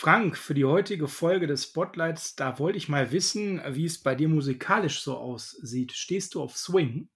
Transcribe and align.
Frank, 0.00 0.38
für 0.38 0.54
die 0.54 0.64
heutige 0.64 1.08
Folge 1.08 1.46
des 1.46 1.64
Spotlights, 1.64 2.34
da 2.34 2.58
wollte 2.58 2.78
ich 2.78 2.88
mal 2.88 3.12
wissen, 3.12 3.60
wie 3.68 3.84
es 3.84 4.02
bei 4.02 4.14
dir 4.14 4.30
musikalisch 4.30 5.02
so 5.02 5.14
aussieht. 5.14 5.92
Stehst 5.92 6.34
du 6.34 6.40
auf 6.40 6.56
Swing? 6.56 7.10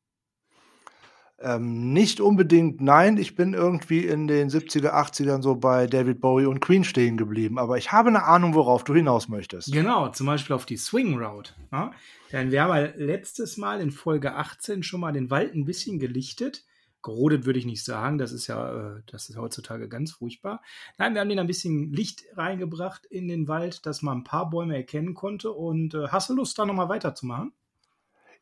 Ähm, 1.39 1.95
nicht 1.95 2.21
unbedingt, 2.21 2.83
nein. 2.83 3.17
Ich 3.17 3.37
bin 3.37 3.55
irgendwie 3.55 4.01
in 4.01 4.27
den 4.27 4.51
70er, 4.51 4.91
80ern 4.91 5.41
so 5.41 5.55
bei 5.55 5.87
David 5.87 6.21
Bowie 6.21 6.45
und 6.45 6.61
Queen 6.61 6.85
stehen 6.85 7.17
geblieben. 7.17 7.59
Aber 7.59 7.79
ich 7.79 7.91
habe 7.91 8.11
eine 8.11 8.25
Ahnung, 8.25 8.53
worauf 8.53 8.85
du 8.85 8.95
hinaus 8.95 9.31
möchtest. 9.31 9.73
Genau, 9.73 10.11
zum 10.11 10.27
Beispiel 10.27 10.55
auf 10.55 10.67
die 10.67 10.77
Swing 10.77 11.19
Route. 11.19 11.55
Ja? 11.73 11.91
Denn 12.33 12.51
wir 12.51 12.65
haben 12.65 12.77
ja 12.77 12.93
letztes 12.97 13.57
Mal 13.57 13.81
in 13.81 13.93
Folge 13.93 14.35
18 14.35 14.83
schon 14.83 15.01
mal 15.01 15.13
den 15.13 15.31
Wald 15.31 15.55
ein 15.55 15.65
bisschen 15.65 15.99
gelichtet. 15.99 16.67
Gerodet 17.05 17.45
würde 17.45 17.59
ich 17.59 17.67
nicht 17.67 17.85
sagen, 17.85 18.19
das 18.19 18.33
ist 18.33 18.47
ja, 18.47 18.97
äh, 18.97 19.03
das 19.07 19.29
ist 19.29 19.37
heutzutage 19.37 19.89
ganz 19.89 20.13
furchtbar. 20.13 20.63
Nein, 20.99 21.15
wir 21.15 21.21
haben 21.21 21.29
den 21.29 21.39
ein 21.39 21.47
bisschen 21.47 21.93
Licht 21.93 22.25
reingebracht 22.35 23.05
in 23.07 23.29
den 23.29 23.47
Wald, 23.47 23.85
dass 23.87 24.03
man 24.03 24.19
ein 24.19 24.25
paar 24.25 24.49
Bäume 24.49 24.75
erkennen 24.75 25.15
konnte. 25.15 25.53
Und 25.53 25.95
äh, 25.95 26.09
hast 26.09 26.31
du 26.31 26.35
Lust, 26.35 26.59
da 26.59 26.65
nochmal 26.65 26.89
weiterzumachen? 26.89 27.53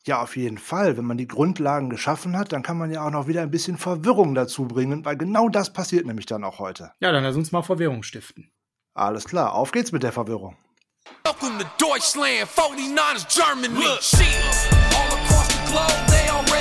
Ja, 0.05 0.23
auf 0.23 0.37
jeden 0.37 0.59
Fall. 0.59 0.97
Wenn 0.97 1.05
man 1.05 1.19
die 1.19 1.29
Grundlagen 1.29 1.91
geschaffen 1.91 2.37
hat, 2.39 2.53
dann 2.53 2.63
kann 2.63 2.79
man 2.79 2.93
ja 2.93 3.05
auch 3.05 3.11
noch 3.11 3.27
wieder 3.27 3.43
ein 3.43 3.51
bisschen 3.51 3.79
Verwirrung 3.79 4.35
dazu 4.35 4.67
bringen, 4.67 5.05
weil 5.05 5.17
genau 5.17 5.49
das 5.49 5.73
passiert 5.73 6.07
nämlich 6.07 6.27
dann 6.27 6.45
auch 6.45 6.61
heute. 6.61 6.93
Ja, 7.01 7.13
dann 7.13 7.25
lass 7.25 7.37
uns 7.37 7.53
mal 7.53 7.63
Verwirrung 7.63 8.03
stiften. 8.05 8.51
Alles 8.95 9.25
klar, 9.25 9.55
auf 9.55 9.73
geht's 9.73 9.93
mit 9.93 10.03
der 10.03 10.13
Verwirrung. 10.13 10.57
Welcome 11.25 11.59
to 11.59 11.67
Deutschland, 11.79 12.49
49ers 12.49 13.27
Germany. 13.29 13.75
Look. 13.75 14.01
All 14.95 15.19
across 15.19 15.49
the 15.49 15.73
globe, 15.73 16.07
they 16.09 16.29
already 16.29 16.52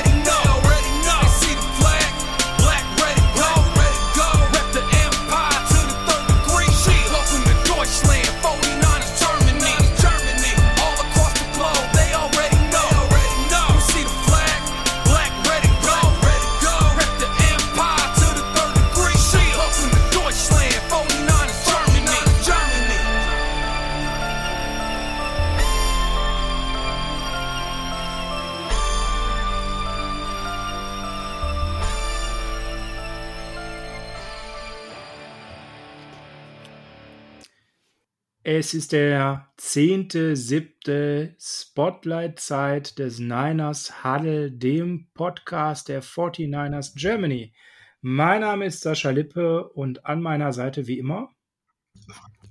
Es 38.71 38.75
ist 38.75 38.93
der 38.93 39.51
zehnte, 39.57 40.37
siebte 40.37 41.35
Spotlight-Zeit 41.37 42.99
des 42.99 43.19
Niners 43.19 44.01
Huddle, 44.01 44.49
dem 44.49 45.09
Podcast 45.13 45.89
der 45.89 46.01
49ers 46.01 46.93
Germany. 46.95 47.53
Mein 47.99 48.39
Name 48.39 48.67
ist 48.67 48.79
Sascha 48.79 49.09
Lippe 49.09 49.67
und 49.67 50.05
an 50.05 50.21
meiner 50.21 50.53
Seite 50.53 50.87
wie 50.87 50.99
immer 50.99 51.31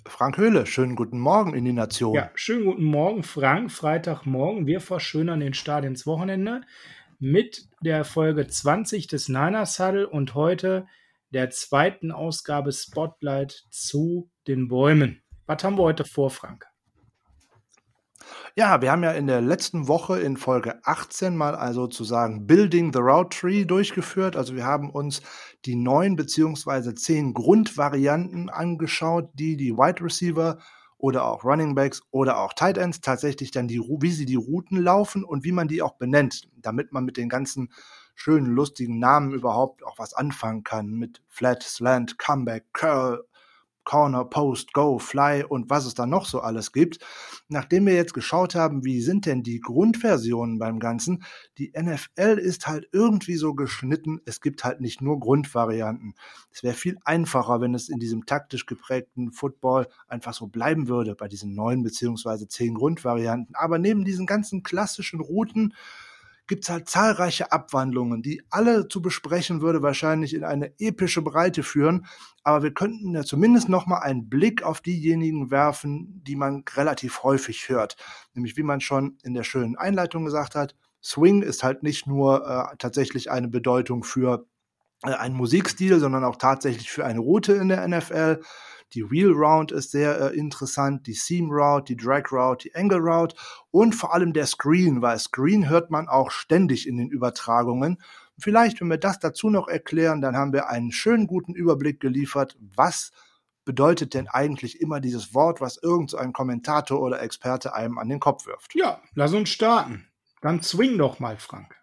Frank 0.04 0.36
Höhle. 0.36 0.66
Schönen 0.66 0.94
guten 0.94 1.18
Morgen 1.18 1.54
in 1.54 1.64
die 1.64 1.72
Nation. 1.72 2.14
Ja, 2.14 2.30
schönen 2.34 2.66
guten 2.66 2.84
Morgen, 2.84 3.22
Frank. 3.22 3.72
Freitagmorgen. 3.72 4.66
Wir 4.66 4.82
verschönern 4.82 5.40
den 5.40 5.54
Start 5.54 5.86
ins 5.86 6.06
Wochenende 6.06 6.60
mit 7.18 7.66
der 7.80 8.04
Folge 8.04 8.46
20 8.46 9.06
des 9.06 9.30
Niners 9.30 9.78
Huddle 9.78 10.06
und 10.06 10.34
heute 10.34 10.86
der 11.30 11.48
zweiten 11.48 12.12
Ausgabe 12.12 12.72
Spotlight 12.72 13.64
zu 13.70 14.30
den 14.46 14.68
Bäumen. 14.68 15.22
Was 15.50 15.64
haben 15.64 15.78
wir 15.78 15.82
heute 15.82 16.04
vor, 16.04 16.30
Frank? 16.30 16.64
Ja, 18.54 18.80
wir 18.82 18.92
haben 18.92 19.02
ja 19.02 19.10
in 19.10 19.26
der 19.26 19.40
letzten 19.40 19.88
Woche 19.88 20.20
in 20.20 20.36
Folge 20.36 20.78
18 20.84 21.36
mal 21.36 21.56
also 21.56 21.80
sozusagen 21.80 22.46
Building 22.46 22.92
the 22.92 23.00
Route 23.00 23.36
Tree 23.36 23.64
durchgeführt. 23.64 24.36
Also 24.36 24.54
wir 24.54 24.64
haben 24.64 24.90
uns 24.90 25.22
die 25.64 25.74
neun 25.74 26.14
beziehungsweise 26.14 26.94
zehn 26.94 27.34
Grundvarianten 27.34 28.48
angeschaut, 28.48 29.30
die 29.34 29.56
die 29.56 29.72
Wide 29.72 30.04
Receiver 30.04 30.58
oder 30.98 31.24
auch 31.24 31.42
Running 31.42 31.74
Backs 31.74 32.00
oder 32.12 32.38
auch 32.38 32.52
Tight 32.52 32.78
Ends 32.78 33.00
tatsächlich 33.00 33.50
dann 33.50 33.66
die, 33.66 33.80
wie 33.80 34.12
sie 34.12 34.26
die 34.26 34.36
Routen 34.36 34.80
laufen 34.80 35.24
und 35.24 35.42
wie 35.42 35.50
man 35.50 35.66
die 35.66 35.82
auch 35.82 35.96
benennt, 35.96 36.48
damit 36.58 36.92
man 36.92 37.04
mit 37.04 37.16
den 37.16 37.28
ganzen 37.28 37.72
schönen, 38.14 38.54
lustigen 38.54 39.00
Namen 39.00 39.32
überhaupt 39.32 39.84
auch 39.84 39.98
was 39.98 40.14
anfangen 40.14 40.62
kann 40.62 40.90
mit 40.90 41.22
Flat, 41.26 41.64
Slant, 41.64 42.18
Comeback, 42.18 42.66
Curl 42.72 43.24
Corner, 43.84 44.24
Post, 44.24 44.72
Go, 44.72 44.98
Fly 44.98 45.44
und 45.44 45.70
was 45.70 45.86
es 45.86 45.94
da 45.94 46.06
noch 46.06 46.26
so 46.26 46.40
alles 46.40 46.72
gibt. 46.72 46.98
Nachdem 47.48 47.86
wir 47.86 47.94
jetzt 47.94 48.14
geschaut 48.14 48.54
haben, 48.54 48.84
wie 48.84 49.00
sind 49.00 49.26
denn 49.26 49.42
die 49.42 49.60
Grundversionen 49.60 50.58
beim 50.58 50.78
Ganzen, 50.78 51.24
die 51.58 51.72
NFL 51.76 52.38
ist 52.38 52.66
halt 52.66 52.88
irgendwie 52.92 53.36
so 53.36 53.54
geschnitten, 53.54 54.20
es 54.24 54.40
gibt 54.40 54.64
halt 54.64 54.80
nicht 54.80 55.00
nur 55.00 55.18
Grundvarianten. 55.18 56.14
Es 56.50 56.62
wäre 56.62 56.74
viel 56.74 56.98
einfacher, 57.04 57.60
wenn 57.60 57.74
es 57.74 57.88
in 57.88 57.98
diesem 57.98 58.26
taktisch 58.26 58.66
geprägten 58.66 59.32
Football 59.32 59.88
einfach 60.08 60.34
so 60.34 60.46
bleiben 60.46 60.88
würde, 60.88 61.14
bei 61.14 61.28
diesen 61.28 61.54
neun 61.54 61.82
beziehungsweise 61.82 62.48
zehn 62.48 62.74
Grundvarianten. 62.74 63.54
Aber 63.54 63.78
neben 63.78 64.04
diesen 64.04 64.26
ganzen 64.26 64.62
klassischen 64.62 65.20
Routen, 65.20 65.74
gibt 66.50 66.64
es 66.64 66.68
halt 66.68 66.88
zahlreiche 66.88 67.52
Abwandlungen, 67.52 68.22
die 68.22 68.42
alle 68.50 68.88
zu 68.88 69.00
besprechen 69.00 69.62
würde 69.62 69.82
wahrscheinlich 69.82 70.34
in 70.34 70.42
eine 70.42 70.72
epische 70.80 71.22
Breite 71.22 71.62
führen. 71.62 72.06
Aber 72.42 72.64
wir 72.64 72.74
könnten 72.74 73.14
ja 73.14 73.22
zumindest 73.22 73.68
noch 73.68 73.86
mal 73.86 74.00
einen 74.00 74.28
Blick 74.28 74.64
auf 74.64 74.80
diejenigen 74.80 75.52
werfen, 75.52 76.24
die 76.26 76.34
man 76.34 76.64
relativ 76.74 77.22
häufig 77.22 77.68
hört. 77.68 77.96
Nämlich, 78.34 78.56
wie 78.56 78.64
man 78.64 78.80
schon 78.80 79.16
in 79.22 79.32
der 79.32 79.44
schönen 79.44 79.76
Einleitung 79.76 80.24
gesagt 80.24 80.56
hat, 80.56 80.74
Swing 81.00 81.42
ist 81.42 81.62
halt 81.62 81.84
nicht 81.84 82.08
nur 82.08 82.44
äh, 82.44 82.76
tatsächlich 82.78 83.30
eine 83.30 83.46
Bedeutung 83.46 84.02
für 84.02 84.44
äh, 85.04 85.12
einen 85.12 85.36
Musikstil, 85.36 86.00
sondern 86.00 86.24
auch 86.24 86.36
tatsächlich 86.36 86.90
für 86.90 87.04
eine 87.04 87.20
Route 87.20 87.52
in 87.52 87.68
der 87.68 87.86
NFL. 87.86 88.40
Die 88.92 89.10
Wheel 89.10 89.32
Round 89.32 89.70
ist 89.70 89.92
sehr 89.92 90.20
äh, 90.20 90.36
interessant, 90.36 91.06
die 91.06 91.14
Seam 91.14 91.50
Route, 91.50 91.94
die 91.94 91.96
Drag 91.96 92.32
Route, 92.32 92.68
die 92.68 92.74
Angle 92.74 92.98
Route 92.98 93.36
und 93.70 93.94
vor 93.94 94.12
allem 94.12 94.32
der 94.32 94.46
Screen, 94.46 95.00
weil 95.00 95.18
Screen 95.18 95.68
hört 95.68 95.90
man 95.90 96.08
auch 96.08 96.30
ständig 96.30 96.88
in 96.88 96.96
den 96.96 97.08
Übertragungen. 97.08 97.98
Vielleicht, 98.38 98.80
wenn 98.80 98.88
wir 98.88 98.98
das 98.98 99.18
dazu 99.18 99.50
noch 99.50 99.68
erklären, 99.68 100.20
dann 100.20 100.36
haben 100.36 100.52
wir 100.52 100.68
einen 100.68 100.92
schönen 100.92 101.26
guten 101.26 101.54
Überblick 101.54 102.00
geliefert, 102.00 102.56
was 102.60 103.12
bedeutet 103.64 104.14
denn 104.14 104.26
eigentlich 104.26 104.80
immer 104.80 105.00
dieses 105.00 105.34
Wort, 105.34 105.60
was 105.60 105.76
irgendein 105.76 106.32
Kommentator 106.32 107.00
oder 107.00 107.22
Experte 107.22 107.74
einem 107.74 107.98
an 107.98 108.08
den 108.08 108.18
Kopf 108.18 108.46
wirft. 108.46 108.74
Ja, 108.74 109.00
lass 109.14 109.32
uns 109.34 109.50
starten. 109.50 110.08
Dann 110.40 110.62
swing 110.62 110.96
doch 110.98 111.20
mal, 111.20 111.36
Frank 111.38 111.79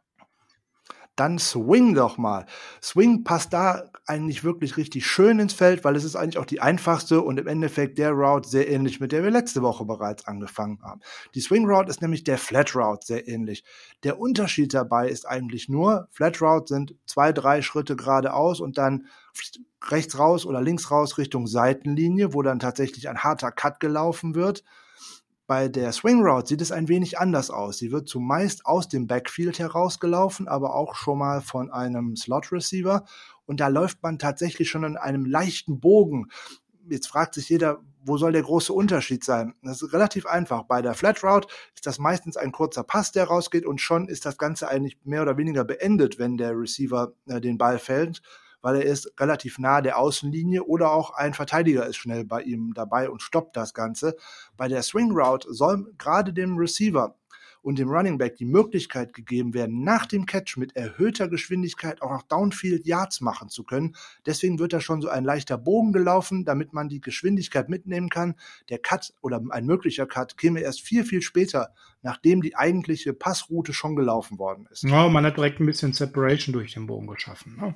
dann 1.18 1.40
swing 1.40 1.96
doch 1.96 2.18
mal. 2.18 2.46
Swing 2.82 3.24
passt 3.24 3.52
da 3.52 3.84
eigentlich 4.06 4.44
wirklich 4.44 4.78
richtig 4.78 5.06
schön 5.06 5.40
ins 5.40 5.54
Feld, 5.54 5.84
weil 5.84 5.96
es 5.96 6.04
ist 6.04 6.16
eigentlich 6.16 6.38
auch 6.38 6.46
die 6.46 6.62
einfachste 6.62 7.22
und 7.22 7.40
im 7.40 7.48
Endeffekt 7.48 7.98
der 7.98 8.12
Route 8.12 8.48
sehr 8.48 8.70
ähnlich, 8.70 9.00
mit 9.00 9.12
der 9.12 9.24
wir 9.24 9.32
letzte 9.32 9.62
Woche 9.62 9.84
bereits 9.84 10.26
angefangen 10.26 10.82
haben. 10.82 11.02
Die 11.36 11.42
Swing 11.42 11.66
Route 11.66 11.90
ist 11.90 12.02
nämlich 12.02 12.24
der 12.24 12.38
Flat 12.38 12.76
Route 12.76 13.06
sehr 13.06 13.28
ähnlich. 13.28 13.64
Der 14.04 14.20
Unterschied 14.20 14.74
dabei 14.74 15.10
ist 15.10 15.28
eigentlich 15.28 15.68
nur, 15.68 16.08
Flat 16.12 16.42
Route 16.42 16.68
sind 16.68 16.96
zwei, 17.06 17.34
drei 17.34 17.62
Schritte 17.62 17.96
geradeaus 17.96 18.62
und 18.62 18.78
dann 18.78 19.08
rechts 19.90 20.18
raus 20.18 20.46
oder 20.46 20.62
links 20.62 20.92
raus 20.92 21.18
Richtung 21.18 21.48
Seitenlinie, 21.48 22.34
wo 22.34 22.42
dann 22.42 22.60
tatsächlich 22.60 23.10
ein 23.10 23.24
harter 23.24 23.52
Cut 23.52 23.80
gelaufen 23.80 24.36
wird. 24.36 24.64
Bei 25.48 25.70
der 25.70 25.94
Swing 25.94 26.22
Route 26.22 26.50
sieht 26.50 26.62
es 26.62 26.74
ein 26.74 26.90
wenig 26.90 27.20
anders 27.20 27.50
aus. 27.50 27.78
Sie 27.78 27.94
wird 27.94 28.10
zumeist 28.10 28.66
aus 28.66 28.90
dem 28.90 29.08
Backfield 29.08 29.60
herausgelaufen, 29.60 30.50
aber 30.50 30.76
auch 30.76 30.94
schon 30.96 31.20
mal 31.20 31.40
von 31.40 31.72
einem 31.72 32.18
Slot 32.18 32.52
Receiver. 32.52 33.06
Und 33.46 33.62
da 33.62 33.70
läuft 33.70 34.04
man 34.04 34.20
tatsächlich 34.20 34.70
schon 34.70 34.84
in 34.84 34.98
einem 34.98 35.26
leichten 35.26 35.80
Bogen. 35.80 36.28
Jetzt 36.90 37.08
fragt 37.08 37.34
sich 37.34 37.48
jeder, 37.48 37.80
wo 38.04 38.18
soll 38.18 38.34
der 38.34 38.42
große 38.42 38.74
Unterschied 38.74 39.24
sein? 39.24 39.54
Das 39.64 39.82
ist 39.82 39.94
relativ 39.94 40.26
einfach. 40.26 40.64
Bei 40.64 40.82
der 40.82 40.96
Flat 40.96 41.24
Route 41.24 41.48
ist 41.74 41.88
das 41.88 41.98
meistens 41.98 42.36
ein 42.36 42.52
kurzer 42.52 42.84
Pass, 42.84 43.14
der 43.14 43.24
rausgeht 43.26 43.66
und 43.66 43.80
schon 43.80 44.10
ist 44.10 44.26
das 44.26 44.38
Ganze 44.38 44.68
eigentlich 44.68 44.98
mehr 45.06 45.22
oder 45.22 45.38
weniger 45.38 45.64
beendet, 45.64 46.20
wenn 46.20 46.36
der 46.36 46.60
Receiver 46.60 47.14
äh, 47.26 47.40
den 47.40 47.58
Ball 47.58 47.80
fällt 47.80 48.22
weil 48.68 48.82
er 48.82 48.92
ist 48.92 49.14
relativ 49.18 49.60
nah 49.60 49.80
der 49.80 49.98
Außenlinie 49.98 50.62
oder 50.62 50.92
auch 50.92 51.12
ein 51.12 51.34
Verteidiger 51.34 51.86
ist 51.86 51.96
schnell 51.96 52.26
bei 52.26 52.42
ihm 52.42 52.74
dabei 52.74 53.10
und 53.10 53.22
stoppt 53.22 53.56
das 53.56 53.74
Ganze. 53.74 54.18
Bei 54.58 54.68
der 54.68 54.84
Swing 54.84 55.12
Route 55.14 55.54
soll 55.54 55.94
gerade 55.98 56.34
dem 56.34 56.58
Receiver 56.58 57.16
und 57.62 57.80
dem 57.80 57.90
Running 57.90 58.18
Back 58.18 58.36
die 58.36 58.46
Möglichkeit 58.46 59.14
gegeben 59.14 59.54
werden, 59.54 59.86
nach 59.86 60.06
dem 60.06 60.26
Catch 60.26 60.58
mit 60.58 60.76
erhöhter 60.76 61.30
Geschwindigkeit 61.30 62.02
auch 62.02 62.12
noch 62.12 62.24
Downfield 62.24 62.86
Yards 62.86 63.22
machen 63.22 63.48
zu 63.48 63.64
können. 63.64 63.96
Deswegen 64.26 64.60
wird 64.60 64.74
da 64.74 64.82
schon 64.82 65.02
so 65.02 65.08
ein 65.08 65.24
leichter 65.24 65.58
Bogen 65.58 65.94
gelaufen, 65.94 66.44
damit 66.44 66.74
man 66.74 66.90
die 66.90 67.00
Geschwindigkeit 67.00 67.70
mitnehmen 67.70 68.10
kann. 68.10 68.36
Der 68.68 68.80
Cut 68.80 69.14
oder 69.22 69.42
ein 69.50 69.66
möglicher 69.66 70.08
Cut 70.08 70.38
käme 70.38 70.60
erst 70.60 70.82
viel, 70.82 71.06
viel 71.06 71.22
später, 71.22 71.74
nachdem 72.02 72.42
die 72.42 72.58
eigentliche 72.58 73.14
Passroute 73.14 73.72
schon 73.72 73.96
gelaufen 73.96 74.40
worden 74.40 74.68
ist. 74.72 74.84
Ja, 74.84 75.08
man 75.08 75.26
hat 75.26 75.38
direkt 75.38 75.62
ein 75.62 75.66
bisschen 75.66 75.94
Separation 75.94 76.52
durch 76.52 76.74
den 76.74 76.88
Bogen 76.88 77.08
geschaffen. 77.08 77.56
Ne? 77.58 77.74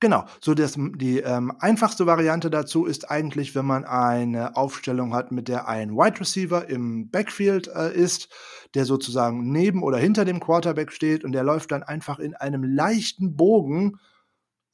Genau, 0.00 0.24
so 0.40 0.54
das, 0.54 0.78
die 0.78 1.18
ähm, 1.18 1.52
einfachste 1.60 2.06
Variante 2.06 2.48
dazu 2.48 2.86
ist 2.86 3.10
eigentlich, 3.10 3.54
wenn 3.54 3.66
man 3.66 3.84
eine 3.84 4.56
Aufstellung 4.56 5.14
hat, 5.14 5.30
mit 5.30 5.46
der 5.46 5.68
ein 5.68 5.90
Wide 5.92 6.20
Receiver 6.20 6.66
im 6.70 7.10
Backfield 7.10 7.68
äh, 7.68 7.92
ist, 7.92 8.30
der 8.74 8.86
sozusagen 8.86 9.52
neben 9.52 9.82
oder 9.82 9.98
hinter 9.98 10.24
dem 10.24 10.40
Quarterback 10.40 10.90
steht 10.90 11.22
und 11.22 11.32
der 11.32 11.42
läuft 11.42 11.70
dann 11.70 11.82
einfach 11.82 12.18
in 12.18 12.34
einem 12.34 12.64
leichten 12.64 13.36
Bogen 13.36 13.98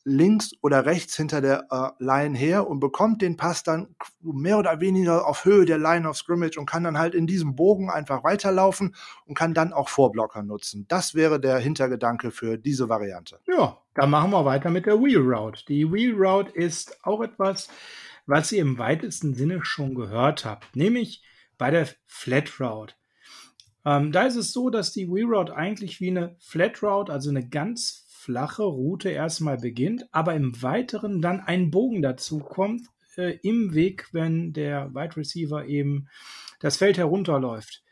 links 0.07 0.53
oder 0.63 0.87
rechts 0.87 1.17
hinter 1.17 1.41
der 1.41 1.67
äh, 1.71 2.03
Line 2.03 2.39
her 2.39 2.69
und 2.69 2.79
bekommt 2.79 3.23
den 3.23 3.37
Pass 3.37 3.65
dann 3.65 3.89
mehr 4.23 4.57
oder 4.57 4.81
weniger 4.81 5.27
auf 5.27 5.45
Höhe 5.45 5.65
der 5.65 5.79
Line 5.79 6.09
of 6.09 6.17
Scrimmage 6.17 6.57
und 6.59 6.67
kann 6.67 6.85
dann 6.85 6.97
halt 6.97 7.15
in 7.17 7.27
diesem 7.27 7.57
Bogen 7.57 7.91
einfach 7.91 8.23
weiterlaufen 8.23 8.95
und 9.27 9.37
kann 9.37 9.53
dann 9.53 9.73
auch 9.73 9.89
Vorblocker 9.89 10.45
nutzen. 10.45 10.87
Das 10.87 11.17
wäre 11.17 11.41
der 11.41 11.59
Hintergedanke 11.59 12.31
für 12.31 12.57
diese 12.57 12.89
Variante. 12.89 13.41
Ja, 13.49 13.79
dann 13.95 14.11
machen 14.11 14.31
wir 14.31 14.45
weiter 14.45 14.71
mit 14.71 14.87
der 14.87 15.01
Wheel 15.01 15.19
Route. 15.19 15.65
Die 15.67 15.93
Wheel 15.93 16.15
Route 16.15 16.53
ist 16.53 17.05
auch 17.05 17.21
etwas, 17.21 17.69
was 18.27 18.53
ihr 18.53 18.63
im 18.63 18.79
weitesten 18.79 19.35
Sinne 19.35 19.65
schon 19.65 19.97
gehört 19.97 20.45
habt, 20.45 20.77
nämlich 20.77 21.25
bei 21.59 21.73
der 21.73 21.89
Flat 22.07 22.61
Route. 22.61 22.95
Ähm, 23.85 24.13
da 24.13 24.23
ist 24.23 24.37
es 24.37 24.53
so, 24.53 24.71
dass 24.71 24.93
die 24.93 25.09
Wheel 25.09 25.27
Route 25.27 25.57
eigentlich 25.57 26.01
wie 26.01 26.11
eine 26.11 26.37
Flat 26.39 26.81
Route, 26.81 27.13
also 27.13 27.31
eine 27.31 27.49
ganz 27.49 28.06
flache 28.27 28.65
Route 28.65 29.09
erstmal 29.09 29.57
beginnt, 29.57 30.09
aber 30.11 30.35
im 30.35 30.61
Weiteren 30.61 31.23
dann 31.23 31.39
ein 31.39 31.71
Bogen 31.71 32.03
dazu 32.03 32.41
kommt 32.41 32.83
äh, 33.17 33.39
im 33.45 33.73
Weg, 33.73 34.09
wenn 34.11 34.53
der 34.53 34.93
Wide 34.95 35.17
Receiver 35.17 35.65
eben 35.65 36.09
das 36.59 36.77
Feld 36.77 36.99
herunterläuft. 36.99 37.85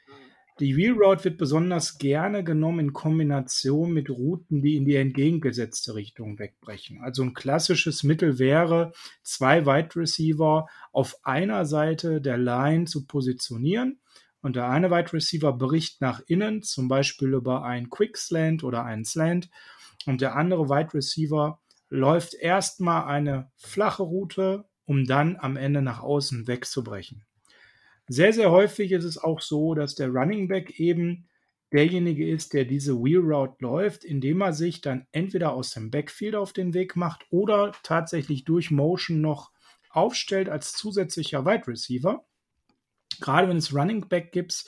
Die 0.59 0.77
Wheel 0.77 0.93
Route 0.93 1.23
wird 1.23 1.39
besonders 1.39 1.99
gerne 1.99 2.43
genommen 2.43 2.81
in 2.81 2.93
Kombination 2.93 3.93
mit 3.93 4.11
Routen, 4.11 4.61
die 4.61 4.75
in 4.77 4.85
die 4.85 4.97
entgegengesetzte 4.97 5.95
Richtung 5.95 6.41
wegbrechen. 6.41 7.01
Also 7.01 7.23
ein 7.23 7.35
klassisches 7.35 8.03
Mittel 8.03 8.41
wäre, 8.41 8.93
zwei 9.23 9.67
Wide 9.67 9.95
Receiver 9.95 10.67
auf 10.91 11.17
einer 11.23 11.65
Seite 11.65 12.21
der 12.21 12.39
Line 12.39 12.87
zu 12.87 13.07
positionieren 13.07 14.01
und 14.43 14.57
der 14.57 14.69
eine 14.69 14.91
Wide 14.91 15.13
Receiver 15.13 15.53
bricht 15.53 16.01
nach 16.01 16.21
innen, 16.27 16.63
zum 16.63 16.89
Beispiel 16.89 17.35
über 17.35 17.65
einen 17.65 17.89
Quick 17.89 18.19
Slant 18.19 18.65
oder 18.65 18.85
einen 18.85 19.05
Slant 19.05 19.49
und 20.07 20.21
der 20.21 20.37
andere 20.37 20.69
Wide 20.69 20.95
Receiver 20.95 21.61
läuft 21.89 22.35
erstmal 22.35 23.05
eine 23.07 23.51
flache 23.57 24.03
Route, 24.03 24.65
um 24.85 25.07
dann 25.07 25.37
am 25.37 25.57
Ende 25.57 25.83
nach 25.83 26.01
außen 26.01 26.47
wegzubrechen. 26.47 27.25
Sehr, 28.09 28.33
sehr 28.33 28.51
häufig 28.51 28.93
ist 28.93 29.05
es 29.05 29.17
auch 29.17 29.41
so, 29.41 29.75
dass 29.75 29.95
der 29.95 30.11
Running 30.11 30.49
Back 30.49 30.79
eben 30.79 31.29
derjenige 31.73 32.29
ist, 32.29 32.53
der 32.53 32.65
diese 32.65 32.95
Wheel 33.03 33.21
Route 33.21 33.57
läuft, 33.61 34.05
indem 34.05 34.43
er 34.43 34.53
sich 34.53 34.81
dann 34.81 35.07
entweder 35.11 35.53
aus 35.55 35.71
dem 35.71 35.91
Backfield 35.91 36.35
auf 36.35 36.53
den 36.53 36.75
Weg 36.75 36.97
macht 36.97 37.27
oder 37.31 37.73
tatsächlich 37.83 38.45
durch 38.45 38.71
Motion 38.71 39.21
noch 39.21 39.51
aufstellt 39.91 40.49
als 40.49 40.73
zusätzlicher 40.73 41.47
Wide 41.47 41.67
Receiver. 41.67 42.25
Gerade 43.21 43.49
wenn 43.49 43.57
es 43.57 43.75
Running 43.75 44.09
Back 44.09 44.33
gibt, 44.33 44.65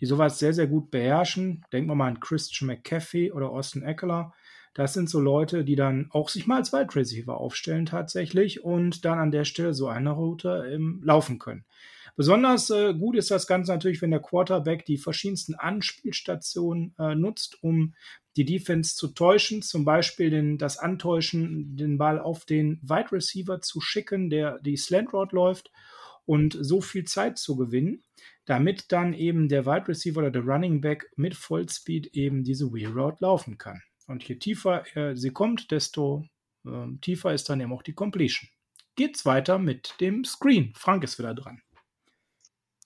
die 0.00 0.06
sowas 0.06 0.38
sehr, 0.38 0.52
sehr 0.52 0.66
gut 0.66 0.90
beherrschen, 0.90 1.64
denken 1.72 1.90
wir 1.90 1.94
mal 1.94 2.08
an 2.08 2.20
Christian 2.20 2.66
McCaffrey 2.66 3.30
oder 3.30 3.50
Austin 3.50 3.82
Eckler, 3.82 4.34
das 4.74 4.92
sind 4.94 5.10
so 5.10 5.20
Leute, 5.20 5.64
die 5.64 5.76
dann 5.76 6.08
auch 6.10 6.28
sich 6.28 6.46
mal 6.46 6.56
als 6.56 6.72
Wide 6.72 6.94
Receiver 6.94 7.36
aufstellen 7.36 7.86
tatsächlich 7.86 8.62
und 8.64 9.04
dann 9.04 9.18
an 9.18 9.30
der 9.30 9.44
Stelle 9.44 9.74
so 9.74 9.88
eine 9.88 10.12
Route 10.12 10.70
ähm, 10.72 11.00
laufen 11.04 11.38
können. 11.38 11.64
Besonders 12.16 12.70
äh, 12.70 12.94
gut 12.94 13.16
ist 13.16 13.30
das 13.30 13.46
Ganze 13.46 13.72
natürlich, 13.72 14.02
wenn 14.02 14.10
der 14.10 14.20
Quarterback 14.20 14.84
die 14.84 14.98
verschiedensten 14.98 15.54
Anspielstationen 15.54 16.94
äh, 16.98 17.14
nutzt, 17.14 17.62
um 17.62 17.94
die 18.36 18.44
Defense 18.44 18.94
zu 18.94 19.08
täuschen, 19.08 19.62
zum 19.62 19.84
Beispiel 19.84 20.30
den, 20.30 20.58
das 20.58 20.78
Antäuschen, 20.78 21.76
den 21.76 21.98
Ball 21.98 22.20
auf 22.20 22.44
den 22.44 22.80
Wide 22.82 23.12
Receiver 23.12 23.60
zu 23.60 23.80
schicken, 23.80 24.30
der 24.30 24.58
die 24.60 24.76
Slant 24.76 25.12
Route 25.12 25.34
läuft 25.34 25.72
und 26.26 26.56
so 26.60 26.80
viel 26.80 27.04
Zeit 27.04 27.38
zu 27.38 27.56
gewinnen, 27.56 28.04
damit 28.44 28.92
dann 28.92 29.14
eben 29.14 29.48
der 29.48 29.66
Wide 29.66 29.88
Receiver 29.88 30.18
oder 30.18 30.30
der 30.30 30.42
Running 30.42 30.80
Back 30.80 31.10
mit 31.16 31.34
Vollspeed 31.34 32.08
eben 32.14 32.44
diese 32.44 32.72
Wheel 32.72 32.90
Route 32.90 33.18
laufen 33.20 33.58
kann. 33.58 33.82
Und 34.10 34.26
je 34.26 34.34
tiefer 34.34 34.84
äh, 34.96 35.14
sie 35.14 35.30
kommt, 35.30 35.70
desto 35.70 36.26
äh, 36.66 36.98
tiefer 37.00 37.32
ist 37.32 37.48
dann 37.48 37.60
eben 37.60 37.72
auch 37.72 37.84
die 37.84 37.94
Completion. 37.94 38.50
Geht's 38.96 39.24
weiter 39.24 39.60
mit 39.60 39.94
dem 40.00 40.24
Screen. 40.24 40.72
Frank 40.74 41.04
ist 41.04 41.20
wieder 41.20 41.32
dran. 41.32 41.62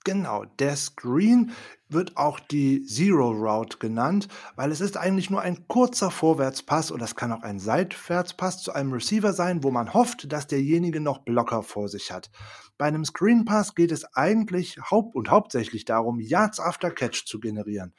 Genau, 0.03 0.45
der 0.45 0.75
Screen 0.75 1.51
wird 1.89 2.15
auch 2.15 2.39
die 2.39 2.83
Zero 2.83 3.31
Route 3.31 3.79
genannt, 3.79 4.27
weil 4.55 4.71
es 4.71 4.81
ist 4.81 4.97
eigentlich 4.97 5.31
nur 5.31 5.41
ein 5.41 5.67
kurzer 5.67 6.11
Vorwärtspass 6.11 6.91
oder 6.91 7.05
es 7.05 7.15
kann 7.15 7.31
auch 7.31 7.41
ein 7.41 7.57
Seitwärtspass 7.57 8.61
zu 8.61 8.71
einem 8.73 8.93
Receiver 8.93 9.33
sein, 9.33 9.63
wo 9.63 9.71
man 9.71 9.95
hofft, 9.95 10.31
dass 10.31 10.45
derjenige 10.45 10.99
noch 10.99 11.25
Blocker 11.25 11.63
vor 11.63 11.89
sich 11.89 12.11
hat. 12.11 12.29
Bei 12.77 12.85
einem 12.85 13.03
Screen 13.03 13.45
Pass 13.45 13.73
geht 13.73 13.91
es 13.91 14.05
eigentlich 14.13 14.77
haupt 14.91 15.15
und 15.15 15.31
hauptsächlich 15.31 15.85
darum, 15.85 16.19
Yards 16.19 16.59
after 16.59 16.91
Catch 16.91 17.25
zu 17.25 17.39
generieren. 17.39 17.95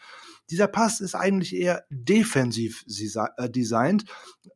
Dieser 0.50 0.68
Pass 0.68 1.00
ist 1.00 1.14
eigentlich 1.14 1.56
eher 1.56 1.84
defensiv 1.90 2.84
äh, 3.36 3.50
designt. 3.50 4.04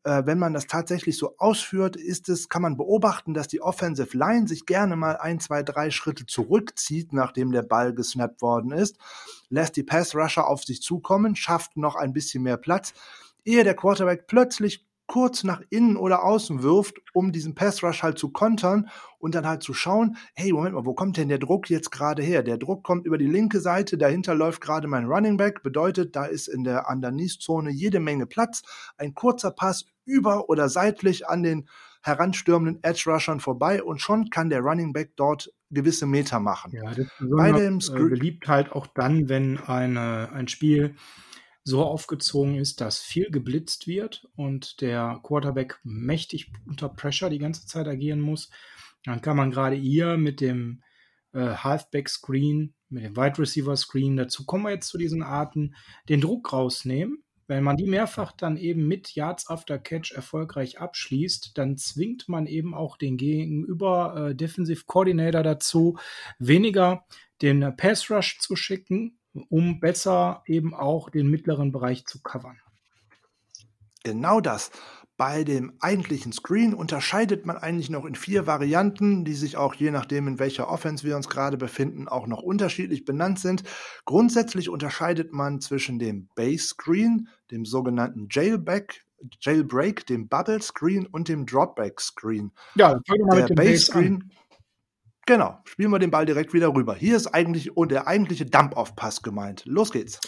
Äh, 0.04 0.22
wenn 0.24 0.38
man 0.38 0.52
das 0.52 0.66
tatsächlich 0.66 1.16
so 1.16 1.36
ausführt, 1.38 1.96
ist 1.96 2.28
es, 2.28 2.48
kann 2.48 2.62
man 2.62 2.76
beobachten, 2.76 3.34
dass 3.34 3.48
die 3.48 3.60
Offensive 3.60 4.16
Line 4.16 4.46
sich 4.46 4.66
gerne 4.66 4.94
mal 4.96 5.16
ein, 5.16 5.40
zwei, 5.40 5.62
drei 5.62 5.90
Schritte 5.90 6.26
zurückzieht, 6.26 7.12
nachdem 7.12 7.50
der 7.50 7.62
Ball 7.62 7.92
gesnappt 7.92 8.40
worden 8.40 8.70
ist, 8.70 8.98
lässt 9.48 9.76
die 9.76 9.82
Pass 9.82 10.14
Rusher 10.14 10.46
auf 10.46 10.64
sich 10.64 10.80
zukommen, 10.80 11.34
schafft 11.34 11.76
noch 11.76 11.96
ein 11.96 12.12
bisschen 12.12 12.42
mehr 12.44 12.56
Platz, 12.56 12.94
ehe 13.44 13.64
der 13.64 13.74
Quarterback 13.74 14.26
plötzlich 14.26 14.86
kurz 15.10 15.42
nach 15.42 15.60
innen 15.70 15.96
oder 15.96 16.22
außen 16.22 16.62
wirft, 16.62 17.00
um 17.12 17.32
diesen 17.32 17.56
Pass 17.56 17.82
Rush 17.82 18.04
halt 18.04 18.16
zu 18.16 18.30
kontern 18.30 18.88
und 19.18 19.34
dann 19.34 19.44
halt 19.44 19.60
zu 19.60 19.74
schauen, 19.74 20.16
hey, 20.34 20.52
Moment 20.52 20.76
mal, 20.76 20.86
wo 20.86 20.94
kommt 20.94 21.16
denn 21.16 21.28
der 21.28 21.40
Druck 21.40 21.68
jetzt 21.68 21.90
gerade 21.90 22.22
her? 22.22 22.44
Der 22.44 22.58
Druck 22.58 22.84
kommt 22.84 23.06
über 23.06 23.18
die 23.18 23.26
linke 23.26 23.58
Seite, 23.58 23.98
dahinter 23.98 24.36
läuft 24.36 24.60
gerade 24.60 24.86
mein 24.86 25.06
Running 25.06 25.36
Back, 25.36 25.64
bedeutet, 25.64 26.14
da 26.14 26.26
ist 26.26 26.46
in 26.46 26.62
der 26.62 26.88
Underneath-Zone 26.88 27.72
jede 27.72 27.98
Menge 27.98 28.26
Platz. 28.26 28.62
Ein 28.98 29.12
kurzer 29.12 29.50
Pass 29.50 29.84
über 30.04 30.48
oder 30.48 30.68
seitlich 30.68 31.26
an 31.26 31.42
den 31.42 31.68
heranstürmenden 32.02 32.84
Edge-Rushern 32.84 33.40
vorbei 33.40 33.82
und 33.82 34.00
schon 34.00 34.30
kann 34.30 34.48
der 34.48 34.60
Running 34.60 34.92
Back 34.92 35.16
dort 35.16 35.52
gewisse 35.70 36.06
Meter 36.06 36.38
machen. 36.38 36.70
Ja, 36.72 36.84
das 36.84 36.98
ist 36.98 37.10
Bei 37.18 37.50
dem 37.50 37.80
äh, 37.80 38.08
beliebt 38.08 38.46
halt 38.46 38.70
auch 38.70 38.86
dann, 38.86 39.28
wenn 39.28 39.58
eine, 39.58 40.30
ein 40.32 40.46
Spiel 40.46 40.94
so 41.70 41.82
aufgezogen 41.82 42.56
ist, 42.56 42.80
dass 42.80 42.98
viel 42.98 43.30
geblitzt 43.30 43.86
wird 43.86 44.28
und 44.36 44.80
der 44.80 45.20
Quarterback 45.22 45.80
mächtig 45.82 46.52
unter 46.66 46.88
Pressure 46.88 47.30
die 47.30 47.38
ganze 47.38 47.66
Zeit 47.66 47.88
agieren 47.88 48.20
muss, 48.20 48.50
dann 49.04 49.22
kann 49.22 49.36
man 49.36 49.50
gerade 49.50 49.76
hier 49.76 50.18
mit 50.18 50.40
dem 50.40 50.82
äh, 51.32 51.54
Halfback 51.54 52.08
Screen, 52.08 52.74
mit 52.88 53.04
dem 53.04 53.16
Wide 53.16 53.38
Receiver 53.38 53.76
Screen, 53.76 54.16
dazu 54.16 54.44
kommen 54.44 54.64
wir 54.64 54.70
jetzt 54.70 54.88
zu 54.88 54.98
diesen 54.98 55.22
Arten, 55.22 55.74
den 56.08 56.20
Druck 56.20 56.52
rausnehmen. 56.52 57.22
Wenn 57.46 57.64
man 57.64 57.76
die 57.76 57.86
mehrfach 57.86 58.32
dann 58.32 58.56
eben 58.56 58.86
mit 58.86 59.14
Yards 59.14 59.48
After 59.48 59.78
Catch 59.78 60.12
erfolgreich 60.12 60.78
abschließt, 60.78 61.58
dann 61.58 61.76
zwingt 61.76 62.28
man 62.28 62.46
eben 62.46 62.74
auch 62.74 62.96
den 62.96 63.16
Gegenüber 63.16 64.28
äh, 64.30 64.34
Defensive 64.36 64.84
Coordinator 64.86 65.42
dazu, 65.42 65.98
weniger 66.38 67.04
den 67.42 67.74
Pass 67.76 68.10
Rush 68.10 68.38
zu 68.38 68.54
schicken, 68.54 69.18
um 69.48 69.80
besser 69.80 70.42
eben 70.46 70.74
auch 70.74 71.10
den 71.10 71.28
mittleren 71.28 71.72
Bereich 71.72 72.06
zu 72.06 72.20
covern. 72.22 72.58
Genau 74.04 74.40
das. 74.40 74.70
Bei 75.16 75.44
dem 75.44 75.74
eigentlichen 75.80 76.32
Screen 76.32 76.72
unterscheidet 76.72 77.44
man 77.44 77.58
eigentlich 77.58 77.90
noch 77.90 78.06
in 78.06 78.14
vier 78.14 78.46
Varianten, 78.46 79.26
die 79.26 79.34
sich 79.34 79.58
auch 79.58 79.74
je 79.74 79.90
nachdem, 79.90 80.26
in 80.26 80.38
welcher 80.38 80.70
Offense 80.70 81.04
wir 81.06 81.14
uns 81.14 81.28
gerade 81.28 81.58
befinden, 81.58 82.08
auch 82.08 82.26
noch 82.26 82.42
unterschiedlich 82.42 83.04
benannt 83.04 83.38
sind. 83.38 83.62
Grundsätzlich 84.06 84.70
unterscheidet 84.70 85.34
man 85.34 85.60
zwischen 85.60 85.98
dem 85.98 86.30
Base 86.34 86.68
Screen, 86.68 87.28
dem 87.50 87.66
sogenannten 87.66 88.28
Jailback, 88.30 89.04
Jailbreak, 89.42 90.06
dem 90.06 90.26
Bubble 90.26 90.62
Screen 90.62 91.06
und 91.06 91.28
dem 91.28 91.44
Dropback 91.44 92.00
Screen. 92.00 92.52
Ja, 92.74 92.98
fangen 93.06 93.20
wir 93.20 93.26
mal 93.26 93.40
mit 93.40 93.50
dem 93.50 93.56
Base 93.56 93.84
Screen. 93.84 94.14
An. 94.22 94.32
Genau, 95.30 95.60
spielen 95.62 95.92
wir 95.92 96.00
den 96.00 96.10
Ball 96.10 96.26
direkt 96.26 96.52
wieder 96.54 96.74
rüber. 96.74 96.96
Hier 96.96 97.14
ist 97.14 97.28
eigentlich 97.28 97.70
der 97.88 98.08
eigentliche 98.08 98.46
Dump-Off-Pass 98.46 99.22
gemeint. 99.22 99.62
Los 99.64 99.92
geht's. 99.92 100.18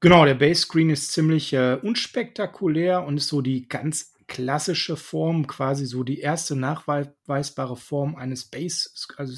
Genau, 0.00 0.24
der 0.24 0.32
Base 0.32 0.62
Screen 0.62 0.88
ist 0.88 1.12
ziemlich 1.12 1.52
äh, 1.52 1.74
unspektakulär 1.74 3.04
und 3.04 3.18
ist 3.18 3.28
so 3.28 3.42
die 3.42 3.68
ganz 3.68 4.14
klassische 4.28 4.96
Form, 4.96 5.46
quasi 5.46 5.84
so 5.84 6.02
die 6.02 6.20
erste 6.20 6.56
nachweisbare 6.56 7.76
Form 7.76 8.16
eines 8.16 8.46
Base, 8.46 8.88
also. 9.18 9.34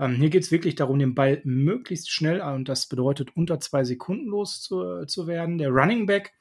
Ähm, 0.00 0.16
hier 0.16 0.30
geht 0.30 0.42
es 0.42 0.50
wirklich 0.50 0.74
darum, 0.74 0.98
den 0.98 1.14
Ball 1.14 1.40
möglichst 1.44 2.10
schnell, 2.10 2.40
und 2.40 2.68
das 2.68 2.88
bedeutet 2.88 3.36
unter 3.36 3.60
zwei 3.60 3.84
Sekunden 3.84 4.26
loszuwerden. 4.26 5.06
zu 5.06 5.28
werden. 5.28 5.58
Der 5.58 5.68
Running 5.68 6.06
Back, 6.06 6.32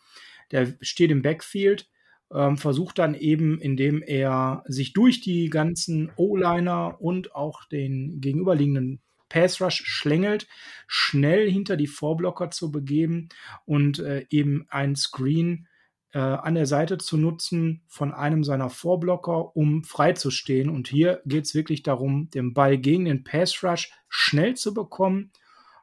der 0.50 0.76
steht 0.82 1.12
im 1.12 1.22
Backfield, 1.22 1.88
ähm, 2.34 2.58
versucht 2.58 3.00
dann 3.00 3.16
eben, 3.16 3.60
indem 3.60 4.02
er 4.02 4.64
sich 4.68 4.94
durch 4.94 5.22
die 5.22 5.50
ganzen 5.50 6.12
O-Liner 6.16 7.00
und 7.00 7.36
auch 7.36 7.66
den 7.66 8.20
gegenüberliegenden 8.22 9.02
Pass 9.30 9.60
Rush 9.62 9.84
schlängelt, 9.86 10.48
schnell 10.88 11.50
hinter 11.50 11.78
die 11.78 11.88
Vorblocker 11.88 12.52
zu 12.52 12.72
begeben 12.72 13.30
und 13.66 14.00
äh, 14.00 14.26
eben 14.30 14.66
ein 14.70 14.96
Screen 14.96 15.68
äh, 16.14 16.20
an 16.20 16.56
der 16.56 16.66
Seite 16.66 16.98
zu 16.98 17.18
nutzen 17.18 17.84
von 17.88 18.14
einem 18.14 18.44
seiner 18.44 18.70
Vorblocker, 18.70 19.56
um 19.56 19.84
freizustehen. 19.84 20.70
Und 20.70 20.88
hier 20.88 21.22
geht 21.26 21.46
es 21.46 21.56
wirklich 21.56 21.84
darum, 21.84 22.30
den 22.30 22.54
Ball 22.54 22.78
gegen 22.78 23.06
den 23.06 23.24
Pass 23.24 23.64
Rush 23.64 23.92
schnell 24.08 24.56
zu 24.56 24.74
bekommen. 24.74 25.32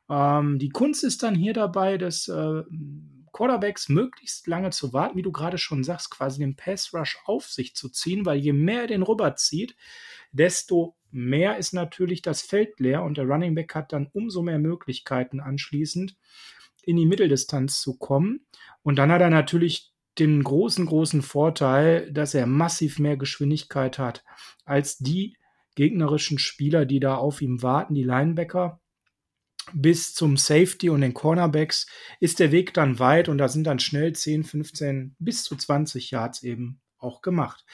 Ähm, 0.09 0.59
die 0.59 0.71
Kunst 0.71 1.05
ist 1.05 1.23
dann 1.23 1.35
hier 1.35 1.53
dabei, 1.53 1.99
des 1.99 2.29
äh, 2.29 2.63
Quarterbacks 3.33 3.89
möglichst 3.89 4.47
lange 4.47 4.71
zu 4.71 4.93
warten, 4.93 5.17
wie 5.17 5.23
du 5.23 5.33
gerade 5.33 5.59
schon 5.59 5.85
sagst, 5.85 6.11
quasi 6.11 6.41
den 6.41 6.57
Pass 6.57 6.93
Rush 6.95 7.19
auf 7.25 7.47
sich 7.47 7.75
zu 7.75 7.89
ziehen, 7.89 8.27
weil 8.27 8.39
je 8.39 8.53
mehr 8.53 8.83
er 8.83 8.87
den 8.87 9.03
rüberzieht, 9.03 9.75
desto 10.33 10.97
mehr 11.11 11.59
ist 11.59 11.73
natürlich 11.73 12.23
das 12.23 12.43
Feld 12.43 12.79
leer 12.81 13.03
und 13.03 13.17
der 13.17 13.27
Running 13.27 13.55
Back 13.55 13.75
hat 13.75 13.93
dann 13.93 14.09
umso 14.12 14.43
mehr 14.43 14.59
Möglichkeiten 14.59 15.41
anschließend 15.41 16.17
in 16.83 16.97
die 16.97 17.07
Mitteldistanz 17.07 17.81
zu 17.81 17.97
kommen. 17.97 18.47
Und 18.83 18.97
dann 18.97 19.12
hat 19.12 19.21
er 19.21 19.31
natürlich 19.31 19.93
den 20.19 20.43
großen, 20.43 20.87
großen 20.87 21.23
Vorteil, 21.23 22.12
dass 22.12 22.35
er 22.35 22.47
massiv 22.47 22.99
mehr 22.99 23.17
Geschwindigkeit 23.17 23.99
hat 23.99 24.25
als 24.65 24.99
die 24.99 25.37
gegnerischen 25.75 26.39
Spieler, 26.39 26.85
die 26.85 27.01
da 27.01 27.15
auf 27.15 27.41
ihm 27.41 27.62
warten, 27.62 27.95
die 27.95 28.05
Linebacker. 28.05 28.82
Bis 29.75 30.12
zum 30.14 30.37
Safety 30.37 30.91
und 30.91 31.00
den 31.00 31.14
Cornerbacks 31.14 31.87
ist 32.21 32.38
der 32.38 32.52
Weg 32.52 32.75
dann 32.75 32.99
weit 32.99 33.29
und 33.29 33.38
da 33.38 33.49
sind 33.49 33.64
dann 33.64 33.79
schnell 33.79 34.12
10, 34.12 34.45
15 34.45 35.17
bis 35.19 35.45
zu 35.45 35.57
20 35.57 36.11
Yards 36.11 36.43
eben 36.43 36.82
auch 37.03 37.23
gemacht. 37.23 37.65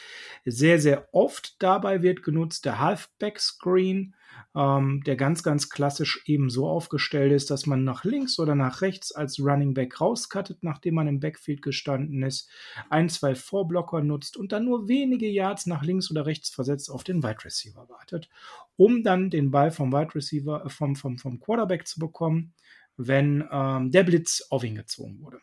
Sehr, 0.44 0.80
sehr 0.80 1.08
oft 1.12 1.62
dabei 1.62 2.02
wird 2.02 2.22
genutzt 2.22 2.64
der 2.64 2.80
Halfback 2.80 3.40
Screen 3.40 4.14
ähm, 4.54 5.02
der 5.04 5.16
ganz, 5.16 5.42
ganz 5.42 5.68
klassisch 5.68 6.22
eben 6.26 6.50
so 6.50 6.68
aufgestellt 6.68 7.32
ist, 7.32 7.50
dass 7.50 7.66
man 7.66 7.84
nach 7.84 8.04
links 8.04 8.38
oder 8.38 8.54
nach 8.54 8.80
rechts 8.80 9.12
als 9.12 9.40
Running 9.40 9.74
Back 9.74 10.00
rauskattet, 10.00 10.62
nachdem 10.62 10.94
man 10.94 11.08
im 11.08 11.20
Backfield 11.20 11.62
gestanden 11.62 12.22
ist, 12.22 12.48
ein, 12.90 13.08
zwei 13.08 13.34
Vorblocker 13.34 14.02
nutzt 14.02 14.36
und 14.36 14.52
dann 14.52 14.64
nur 14.64 14.88
wenige 14.88 15.28
Yards 15.28 15.66
nach 15.66 15.82
links 15.82 16.10
oder 16.10 16.26
rechts 16.26 16.50
versetzt 16.50 16.90
auf 16.90 17.04
den 17.04 17.22
Wide 17.22 17.44
Receiver 17.44 17.88
wartet, 17.88 18.28
um 18.76 19.02
dann 19.02 19.30
den 19.30 19.50
Ball 19.50 19.70
vom 19.70 19.92
Wide 19.92 20.14
Receiver, 20.14 20.64
äh, 20.64 20.68
vom, 20.68 20.96
vom, 20.96 21.18
vom 21.18 21.40
Quarterback 21.40 21.86
zu 21.86 22.00
bekommen, 22.00 22.54
wenn 22.96 23.46
ähm, 23.50 23.90
der 23.90 24.02
Blitz 24.02 24.46
auf 24.50 24.64
ihn 24.64 24.74
gezogen 24.74 25.20
wurde. 25.20 25.40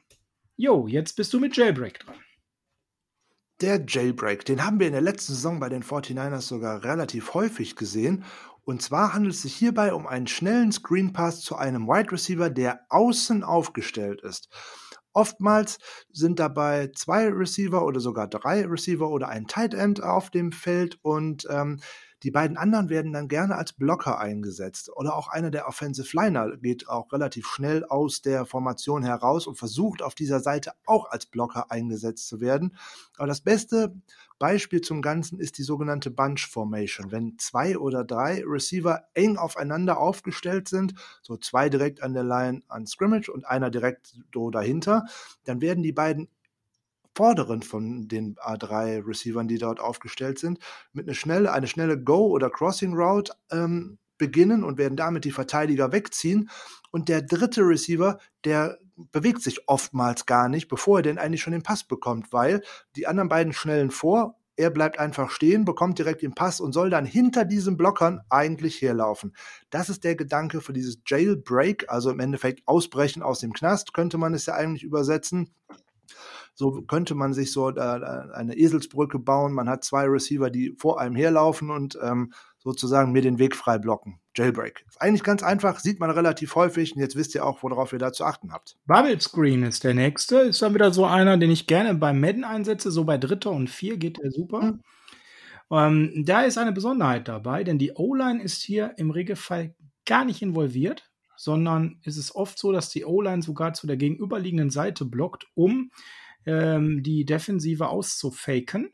Jo, 0.58 0.88
jetzt 0.88 1.16
bist 1.16 1.34
du 1.34 1.40
mit 1.40 1.56
Jailbreak 1.56 2.00
dran. 2.00 2.16
Der 3.62 3.86
Jailbreak, 3.88 4.44
den 4.46 4.66
haben 4.66 4.80
wir 4.80 4.88
in 4.88 4.94
der 4.94 5.02
letzten 5.02 5.34
Saison 5.34 5.60
bei 5.60 5.70
den 5.70 5.82
49ers 5.84 6.42
sogar 6.42 6.84
relativ 6.84 7.34
häufig 7.34 7.76
gesehen 7.76 8.26
und 8.66 8.82
zwar 8.82 9.14
handelt 9.14 9.36
es 9.36 9.44
sich 9.44 9.56
hierbei 9.56 9.94
um 9.94 10.08
einen 10.08 10.28
schnellen 10.28 10.72
Screen 10.72 11.14
Pass 11.14 11.42
zu 11.42 11.56
einem 11.56 11.88
Wide 11.88 12.12
Receiver, 12.12 12.50
der 12.50 12.82
außen 12.90 13.44
aufgestellt 13.44 14.22
ist. 14.22 14.50
Oftmals 15.14 15.78
sind 16.12 16.40
dabei 16.40 16.92
zwei 16.94 17.30
Receiver 17.30 17.86
oder 17.86 18.00
sogar 18.00 18.28
drei 18.28 18.66
Receiver 18.66 19.08
oder 19.08 19.30
ein 19.30 19.46
Tight 19.46 19.74
End 19.74 20.04
auf 20.04 20.32
dem 20.32 20.52
Feld 20.52 20.98
und 21.04 21.48
ähm, 21.50 21.80
die 22.26 22.32
beiden 22.32 22.58
anderen 22.58 22.90
werden 22.90 23.14
dann 23.14 23.28
gerne 23.28 23.56
als 23.56 23.72
Blocker 23.72 24.18
eingesetzt. 24.20 24.90
Oder 24.96 25.16
auch 25.16 25.28
einer 25.28 25.52
der 25.52 25.68
Offensive 25.68 26.10
Liner 26.18 26.58
geht 26.58 26.90
auch 26.90 27.14
relativ 27.14 27.46
schnell 27.46 27.86
aus 27.86 28.24
der 28.24 28.48
Formation 28.48 29.04
heraus 29.04 29.46
und 29.46 29.60
versucht 29.60 30.02
auf 30.02 30.16
dieser 30.16 30.40
Seite 30.40 30.72
auch 30.88 31.12
als 31.12 31.28
Blocker 31.28 31.70
eingesetzt 31.70 32.28
zu 32.28 32.42
werden. 32.42 32.76
Aber 33.18 33.28
das 33.28 33.42
beste 33.42 33.94
Beispiel 34.40 34.82
zum 34.82 35.04
Ganzen 35.04 35.40
ist 35.40 35.60
die 35.60 35.64
sogenannte 35.64 36.10
Bunch 36.10 36.48
Formation. 36.50 37.12
Wenn 37.12 37.38
zwei 37.38 37.78
oder 37.78 38.04
drei 38.04 38.44
Receiver 38.44 39.04
eng 39.14 39.38
aufeinander 39.38 40.00
aufgestellt 40.00 40.68
sind, 40.68 40.96
so 41.22 41.38
zwei 41.38 41.70
direkt 41.70 42.02
an 42.02 42.16
der 42.16 42.24
Line 42.24 42.64
an 42.70 42.88
Scrimmage 42.88 43.30
und 43.30 43.46
einer 43.46 43.70
direkt 43.70 44.16
so 44.34 44.50
dahinter, 44.50 45.06
dann 45.44 45.62
werden 45.62 45.84
die 45.84 45.94
beiden 45.94 46.28
vorderen 47.16 47.62
von 47.62 48.08
den 48.08 48.36
A3 48.36 49.08
Receivern, 49.08 49.48
die 49.48 49.58
dort 49.58 49.80
aufgestellt 49.80 50.38
sind, 50.38 50.60
mit 50.94 51.08
eine 51.08 51.16
schnelle, 51.16 51.52
eine 51.52 51.68
schnelle 51.68 52.02
Go- 52.02 52.28
oder 52.28 52.50
Crossing 52.50 52.94
Route 52.94 53.34
ähm, 53.52 53.98
beginnen 54.18 54.64
und 54.64 54.78
werden 54.78 54.98
damit 54.98 55.26
die 55.26 55.32
Verteidiger 55.32 55.92
wegziehen. 55.92 56.50
Und 56.92 57.10
der 57.10 57.22
dritte 57.22 57.62
Receiver, 57.62 58.20
der 58.44 58.78
bewegt 59.12 59.42
sich 59.42 59.68
oftmals 59.68 60.26
gar 60.26 60.48
nicht, 60.50 60.68
bevor 60.68 61.00
er 61.00 61.04
denn 61.04 61.18
eigentlich 61.18 61.42
schon 61.42 61.54
den 61.54 61.64
Pass 61.64 61.84
bekommt, 61.84 62.32
weil 62.32 62.62
die 62.96 63.08
anderen 63.08 63.30
beiden 63.30 63.54
schnellen 63.54 63.92
vor. 63.92 64.38
Er 64.58 64.70
bleibt 64.70 65.00
einfach 65.00 65.32
stehen, 65.32 65.66
bekommt 65.66 66.00
direkt 66.00 66.22
den 66.22 66.34
Pass 66.34 66.62
und 66.62 66.72
soll 66.72 66.90
dann 66.90 67.06
hinter 67.06 67.44
diesen 67.44 67.76
Blockern 67.76 68.22
eigentlich 68.30 68.82
herlaufen. 68.82 69.36
Das 69.70 69.90
ist 69.90 70.06
der 70.06 70.16
Gedanke 70.16 70.62
für 70.62 70.72
dieses 70.72 71.00
Jailbreak, 71.06 71.90
also 71.90 72.10
im 72.10 72.22
Endeffekt 72.22 72.66
Ausbrechen 72.66 73.22
aus 73.22 73.40
dem 73.40 73.52
Knast, 73.52 73.94
könnte 73.94 74.18
man 74.18 74.34
es 74.34 74.46
ja 74.46 74.54
eigentlich 74.54 74.84
übersetzen. 74.84 75.54
So 76.56 76.82
könnte 76.82 77.16
man 77.16 77.34
sich 77.34 77.52
so 77.52 77.68
eine 77.68 78.56
Eselsbrücke 78.58 79.20
bauen. 79.20 79.54
Man 79.54 79.70
hat 79.70 79.84
zwei 79.84 80.06
Receiver, 80.06 80.50
die 80.50 80.74
vor 80.78 81.00
einem 81.00 81.16
herlaufen 81.16 81.70
und 81.70 82.00
ähm, 82.02 82.34
sozusagen 82.58 83.12
mir 83.12 83.22
den 83.22 83.38
Weg 83.40 83.56
frei 83.56 83.78
blocken. 83.78 84.20
Jailbreak. 84.36 84.86
Ist 84.88 85.02
eigentlich 85.02 85.24
ganz 85.24 85.44
einfach, 85.44 85.80
sieht 85.80 86.00
man 86.00 86.10
relativ 86.10 86.56
häufig 86.56 86.96
und 86.96 87.02
jetzt 87.02 87.16
wisst 87.16 87.36
ihr 87.36 87.46
auch, 87.46 87.62
worauf 87.62 87.94
ihr 87.94 88.00
da 88.00 88.12
zu 88.12 88.24
achten 88.24 88.52
habt. 88.52 88.78
Bubble 88.86 89.20
Screen 89.20 89.64
ist 89.64 89.84
der 89.84 89.94
nächste. 89.94 90.38
Ist 90.38 90.62
dann 90.62 90.74
wieder 90.74 90.92
so 90.92 91.06
einer, 91.06 91.38
den 91.38 91.52
ich 91.52 91.68
gerne 91.68 91.94
beim 91.94 92.20
Madden 92.20 92.44
einsetze. 92.44 92.90
So 92.90 93.04
bei 93.04 93.18
Dritter 93.18 93.52
und 93.52 93.70
Vier 93.70 93.98
geht 93.98 94.18
der 94.18 94.32
super. 94.32 94.62
Mhm. 94.62 94.82
Ähm, 95.72 96.24
da 96.26 96.42
ist 96.42 96.58
eine 96.58 96.72
Besonderheit 96.72 97.28
dabei, 97.28 97.64
denn 97.64 97.80
die 97.80 97.94
O-Line 97.94 98.42
ist 98.42 98.62
hier 98.62 98.94
im 98.98 99.12
Regelfall 99.12 99.74
gar 100.06 100.26
nicht 100.26 100.42
involviert, 100.42 101.12
sondern 101.36 102.00
es 102.04 102.18
ist 102.18 102.36
oft 102.36 102.58
so, 102.58 102.72
dass 102.72 102.90
die 102.90 103.06
O-Line 103.06 103.42
sogar 103.42 103.74
zu 103.74 103.88
der 103.88 103.98
gegenüberliegenden 103.98 104.70
Seite 104.70 105.06
blockt, 105.06 105.48
um 105.54 105.92
ähm, 106.46 107.04
die 107.04 107.26
Defensive 107.26 107.88
auszufaken. 107.88 108.92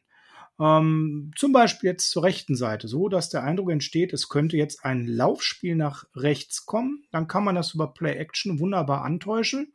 Ähm, 0.60 1.32
zum 1.36 1.52
Beispiel 1.54 1.90
jetzt 1.90 2.12
zur 2.12 2.24
rechten 2.24 2.56
Seite, 2.56 2.88
so 2.88 3.10
dass 3.10 3.30
der 3.30 3.44
Eindruck 3.44 3.72
entsteht, 3.72 4.14
es 4.14 4.30
könnte 4.30 4.58
jetzt 4.58 4.86
ein 4.86 5.08
Laufspiel 5.08 5.76
nach 5.76 6.06
rechts 6.16 6.66
kommen. 6.66 7.04
Dann 7.12 7.28
kann 7.28 7.44
man 7.44 7.56
das 7.56 7.74
über 7.74 7.94
Play 7.94 8.16
Action 8.16 8.60
wunderbar 8.60 9.04
antäuschen. 9.04 9.74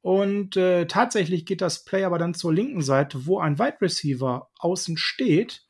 Und 0.00 0.56
äh, 0.56 0.86
tatsächlich 0.86 1.46
geht 1.46 1.60
das 1.60 1.84
Play 1.84 2.04
aber 2.04 2.18
dann 2.18 2.34
zur 2.34 2.52
linken 2.52 2.82
Seite, 2.82 3.26
wo 3.26 3.38
ein 3.38 3.58
Wide 3.58 3.80
Receiver 3.80 4.50
außen 4.58 4.96
steht 4.98 5.66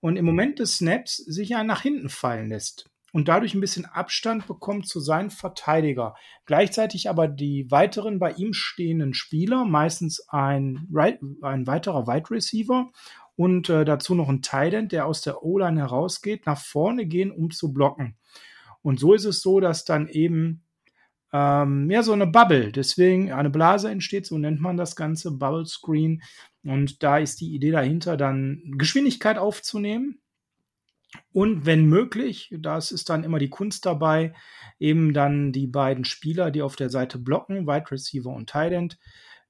und 0.00 0.16
im 0.16 0.24
Moment 0.24 0.58
des 0.58 0.76
Snaps 0.76 1.16
sich 1.16 1.50
ja 1.50 1.64
nach 1.64 1.82
hinten 1.82 2.10
fallen 2.10 2.48
lässt 2.48 2.89
und 3.12 3.28
dadurch 3.28 3.54
ein 3.54 3.60
bisschen 3.60 3.86
Abstand 3.86 4.46
bekommt 4.46 4.86
zu 4.86 5.00
seinen 5.00 5.30
Verteidiger. 5.30 6.14
Gleichzeitig 6.46 7.08
aber 7.08 7.28
die 7.28 7.70
weiteren 7.70 8.18
bei 8.18 8.32
ihm 8.32 8.52
stehenden 8.52 9.14
Spieler, 9.14 9.64
meistens 9.64 10.28
ein, 10.28 10.88
ein 10.94 11.66
weiterer 11.66 12.06
Wide 12.06 12.30
Receiver 12.30 12.90
und 13.36 13.68
äh, 13.68 13.84
dazu 13.84 14.14
noch 14.14 14.28
ein 14.28 14.42
Tight 14.42 14.92
der 14.92 15.06
aus 15.06 15.22
der 15.22 15.42
O-Line 15.42 15.80
herausgeht, 15.80 16.46
nach 16.46 16.58
vorne 16.58 17.06
gehen, 17.06 17.30
um 17.30 17.50
zu 17.50 17.72
blocken. 17.72 18.16
Und 18.82 19.00
so 19.00 19.14
ist 19.14 19.24
es 19.24 19.40
so, 19.40 19.60
dass 19.60 19.84
dann 19.84 20.08
eben 20.08 20.62
ähm, 21.32 21.86
mehr 21.86 22.02
so 22.02 22.12
eine 22.12 22.26
Bubble, 22.26 22.72
deswegen 22.72 23.32
eine 23.32 23.50
Blase 23.50 23.90
entsteht, 23.90 24.26
so 24.26 24.36
nennt 24.38 24.60
man 24.60 24.76
das 24.76 24.96
Ganze, 24.96 25.32
Bubble 25.32 25.66
Screen. 25.66 26.22
Und 26.64 27.02
da 27.02 27.18
ist 27.18 27.40
die 27.40 27.54
Idee 27.54 27.70
dahinter, 27.70 28.16
dann 28.16 28.62
Geschwindigkeit 28.76 29.38
aufzunehmen 29.38 30.20
und 31.32 31.66
wenn 31.66 31.86
möglich, 31.86 32.54
das 32.58 32.92
ist 32.92 33.08
dann 33.08 33.24
immer 33.24 33.38
die 33.38 33.50
Kunst 33.50 33.86
dabei, 33.86 34.32
eben 34.78 35.12
dann 35.12 35.52
die 35.52 35.66
beiden 35.66 36.04
Spieler, 36.04 36.50
die 36.50 36.62
auf 36.62 36.76
der 36.76 36.90
Seite 36.90 37.18
blocken, 37.18 37.66
Wide 37.66 37.90
Receiver 37.90 38.30
und 38.30 38.48
Tight 38.48 38.72
End, 38.72 38.98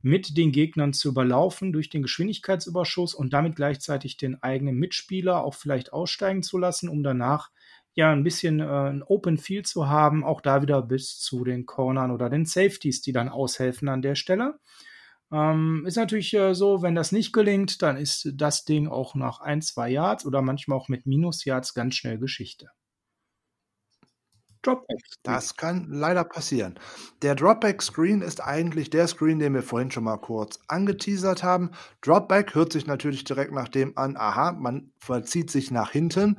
mit 0.03 0.37
den 0.37 0.53
Gegnern 0.53 0.93
zu 0.93 1.09
überlaufen 1.09 1.73
durch 1.73 1.91
den 1.91 2.03
Geschwindigkeitsüberschuss 2.03 3.15
und 3.15 3.33
damit 3.33 3.57
gleichzeitig 3.57 4.17
den 4.17 4.43
eigenen 4.43 4.77
Mitspieler 4.77 5.45
auch 5.45 5.55
vielleicht 5.55 5.93
aussteigen 5.93 6.43
zu 6.43 6.57
lassen, 6.57 6.89
um 6.89 7.03
danach 7.03 7.51
ja 7.95 8.11
ein 8.11 8.25
bisschen 8.25 8.61
äh, 8.61 8.65
ein 8.65 9.03
Open 9.03 9.37
Field 9.37 9.67
zu 9.67 9.89
haben, 9.89 10.25
auch 10.25 10.41
da 10.41 10.63
wieder 10.63 10.81
bis 10.81 11.19
zu 11.19 11.45
den 11.45 11.67
Cornern 11.67 12.11
oder 12.11 12.31
den 12.31 12.47
Safeties, 12.47 13.03
die 13.03 13.13
dann 13.13 13.29
aushelfen 13.29 13.89
an 13.89 14.01
der 14.01 14.15
Stelle. 14.15 14.59
Ähm, 15.33 15.85
ist 15.87 15.97
natürlich 15.97 16.35
äh, 16.35 16.55
so, 16.55 16.83
wenn 16.83 16.95
das 16.95 17.13
nicht 17.13 17.33
gelingt, 17.33 17.83
dann 17.83 17.97
ist 17.97 18.31
das 18.35 18.65
Ding 18.65 18.89
auch 18.89 19.15
nach 19.15 19.41
ein, 19.41 19.63
zwei 19.63 19.89
Yards 19.89 20.27
oder 20.27 20.43
manchmal 20.43 20.79
auch 20.79 20.89
mit 20.89 21.07
Minus 21.07 21.45
Yards 21.45 21.75
ganz 21.75 21.95
schnell 21.95 22.19
Geschichte. 22.19 22.71
Dropback. 24.63 24.99
Das 25.23 25.57
kann 25.57 25.87
leider 25.89 26.25
passieren. 26.25 26.79
Der 27.23 27.35
Dropback 27.35 27.81
Screen 27.81 28.21
ist 28.21 28.43
eigentlich 28.43 28.91
der 28.91 29.07
Screen, 29.07 29.39
den 29.39 29.55
wir 29.55 29.63
vorhin 29.63 29.91
schon 29.91 30.05
mal 30.05 30.19
kurz 30.19 30.59
angeteasert 30.69 31.43
haben. 31.43 31.71
Dropback 32.03 32.55
hört 32.55 32.73
sich 32.73 32.87
natürlich 32.87 33.25
direkt 33.25 33.53
nach 33.53 33.69
dem 33.69 33.97
an, 33.97 34.17
aha, 34.19 34.53
man 34.53 34.93
verzieht 34.99 35.51
sich 35.51 35.71
nach 35.71 35.93
hinten. 35.93 36.39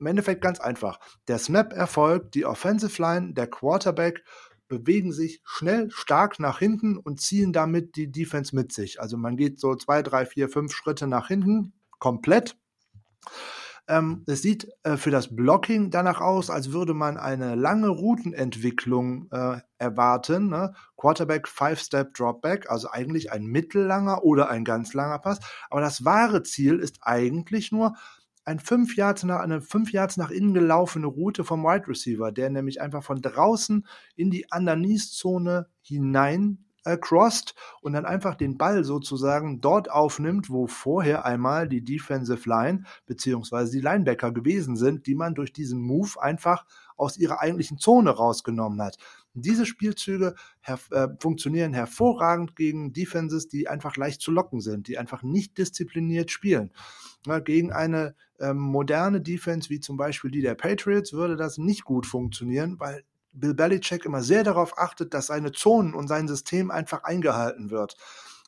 Im 0.00 0.06
Endeffekt 0.06 0.40
ganz 0.40 0.60
einfach. 0.60 1.00
Der 1.26 1.38
Snap 1.38 1.72
erfolgt, 1.72 2.34
die 2.34 2.46
Offensive 2.46 3.02
Line, 3.02 3.34
der 3.34 3.48
Quarterback 3.48 4.22
bewegen 4.68 5.12
sich 5.12 5.40
schnell, 5.44 5.90
stark 5.90 6.38
nach 6.38 6.58
hinten 6.58 6.96
und 6.96 7.20
ziehen 7.20 7.52
damit 7.52 7.96
die 7.96 8.10
Defense 8.10 8.54
mit 8.54 8.72
sich. 8.72 9.00
Also 9.00 9.16
man 9.16 9.36
geht 9.36 9.58
so 9.58 9.74
zwei, 9.74 10.02
drei, 10.02 10.26
vier, 10.26 10.48
fünf 10.48 10.74
Schritte 10.74 11.06
nach 11.06 11.28
hinten, 11.28 11.72
komplett. 11.98 12.56
Ähm, 13.88 14.22
es 14.26 14.42
sieht 14.42 14.68
äh, 14.82 14.98
für 14.98 15.10
das 15.10 15.34
Blocking 15.34 15.90
danach 15.90 16.20
aus, 16.20 16.50
als 16.50 16.72
würde 16.72 16.92
man 16.92 17.16
eine 17.16 17.54
lange 17.54 17.88
Routenentwicklung 17.88 19.30
äh, 19.30 19.60
erwarten. 19.78 20.50
Ne? 20.50 20.74
Quarterback, 20.98 21.48
Five-Step 21.48 22.12
Dropback, 22.12 22.70
also 22.70 22.90
eigentlich 22.90 23.32
ein 23.32 23.46
mittellanger 23.46 24.24
oder 24.24 24.50
ein 24.50 24.64
ganz 24.64 24.92
langer 24.92 25.18
Pass. 25.18 25.40
Aber 25.70 25.80
das 25.80 26.04
wahre 26.04 26.42
Ziel 26.42 26.78
ist 26.78 26.98
eigentlich 27.00 27.72
nur 27.72 27.94
ein 28.48 28.60
fünf 28.60 28.96
Yards 28.96 29.24
nach, 29.24 29.40
eine 29.40 29.60
fünf 29.60 29.92
Yards 29.92 30.16
nach 30.16 30.30
innen 30.30 30.54
gelaufene 30.54 31.06
Route 31.06 31.44
vom 31.44 31.64
Wide 31.64 31.86
Receiver, 31.86 32.32
der 32.32 32.48
nämlich 32.48 32.80
einfach 32.80 33.02
von 33.04 33.20
draußen 33.20 33.86
in 34.16 34.30
die 34.30 34.46
Underneath-Zone 34.50 35.66
hinein 35.82 36.64
äh, 36.84 36.96
crossed 36.96 37.54
und 37.82 37.92
dann 37.92 38.06
einfach 38.06 38.34
den 38.36 38.56
Ball 38.56 38.84
sozusagen 38.84 39.60
dort 39.60 39.90
aufnimmt, 39.90 40.48
wo 40.48 40.66
vorher 40.66 41.26
einmal 41.26 41.68
die 41.68 41.84
Defensive 41.84 42.48
Line 42.48 42.84
beziehungsweise 43.04 43.72
die 43.72 43.82
Linebacker 43.82 44.32
gewesen 44.32 44.76
sind, 44.76 45.06
die 45.06 45.14
man 45.14 45.34
durch 45.34 45.52
diesen 45.52 45.82
Move 45.82 46.20
einfach 46.20 46.64
aus 46.96 47.18
ihrer 47.18 47.40
eigentlichen 47.40 47.78
Zone 47.78 48.10
rausgenommen 48.10 48.80
hat. 48.80 48.96
Diese 49.34 49.66
Spielzüge 49.66 50.34
her 50.60 50.78
äh, 50.90 51.08
funktionieren 51.20 51.72
hervorragend 51.72 52.56
gegen 52.56 52.92
Defenses, 52.92 53.48
die 53.48 53.68
einfach 53.68 53.96
leicht 53.96 54.20
zu 54.20 54.30
locken 54.30 54.60
sind, 54.60 54.88
die 54.88 54.98
einfach 54.98 55.22
nicht 55.22 55.58
diszipliniert 55.58 56.30
spielen. 56.30 56.72
Ja, 57.26 57.38
gegen 57.38 57.72
eine 57.72 58.14
ähm, 58.40 58.58
moderne 58.58 59.20
Defense 59.20 59.70
wie 59.70 59.80
zum 59.80 59.96
Beispiel 59.96 60.30
die 60.30 60.42
der 60.42 60.54
Patriots 60.54 61.12
würde 61.12 61.36
das 61.36 61.58
nicht 61.58 61.84
gut 61.84 62.06
funktionieren, 62.06 62.78
weil 62.78 63.04
Bill 63.32 63.54
Belichick 63.54 64.04
immer 64.04 64.22
sehr 64.22 64.44
darauf 64.44 64.78
achtet, 64.78 65.14
dass 65.14 65.26
seine 65.26 65.52
Zonen 65.52 65.94
und 65.94 66.08
sein 66.08 66.28
System 66.28 66.70
einfach 66.70 67.04
eingehalten 67.04 67.70
wird. 67.70 67.96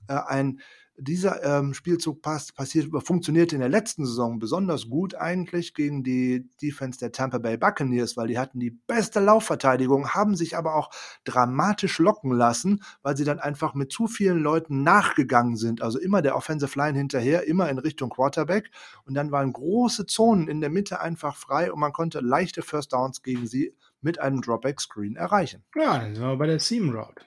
Äh, 0.09 0.15
ein 0.15 0.61
dieser 0.97 1.43
ähm, 1.43 1.75
Spielzug 1.75 2.23
passt, 2.23 2.55
passiert, 2.55 2.91
funktioniert 3.05 3.53
in 3.53 3.61
der 3.61 3.69
letzten 3.69 4.05
Saison 4.05 4.39
besonders 4.39 4.89
gut 4.89 5.15
eigentlich 5.15 5.75
gegen 5.75 6.03
die 6.03 6.49
Defense 6.61 6.99
der 6.99 7.13
Tampa 7.13 7.39
Bay 7.39 7.57
Buccaneers, 7.57 8.17
weil 8.17 8.29
die 8.29 8.39
hatten 8.39 8.61
die 8.61 8.71
beste 8.71 9.21
Laufverteidigung, 9.21 10.11
haben 10.11 10.37
sich 10.37 10.57
aber 10.57 10.75
auch 10.75 10.91
dramatisch 11.25 11.99
locken 11.99 12.33
lassen, 12.33 12.83
weil 13.03 13.17
sie 13.17 13.25
dann 13.25 13.39
einfach 13.39 13.75
mit 13.75 13.93
zu 13.93 14.07
vielen 14.07 14.41
Leuten 14.41 14.83
nachgegangen 14.83 15.57
sind. 15.57 15.83
Also 15.83 15.99
immer 15.99 16.23
der 16.23 16.37
Offensive 16.37 16.79
Line 16.79 16.99
hinterher, 16.99 17.47
immer 17.47 17.69
in 17.71 17.79
Richtung 17.79 18.11
Quarterback. 18.11 18.71
Und 19.05 19.15
dann 19.15 19.31
waren 19.31 19.53
große 19.53 20.07
Zonen 20.07 20.49
in 20.49 20.61
der 20.61 20.71
Mitte 20.71 21.01
einfach 21.01 21.37
frei 21.37 21.73
und 21.73 21.81
man 21.81 21.93
konnte 21.93 22.21
leichte 22.21 22.63
First 22.63 22.93
Downs 22.93 23.23
gegen 23.23 23.47
sie 23.47 23.75
mit 24.03 24.19
einem 24.19 24.41
Dropback-Screen 24.41 25.17
erreichen. 25.17 25.63
Ja, 25.75 25.99
dann 25.99 26.15
sind 26.15 26.25
wir 26.25 26.37
bei 26.37 26.47
der 26.47 26.59
Seam 26.59 26.91
Route. 26.91 27.25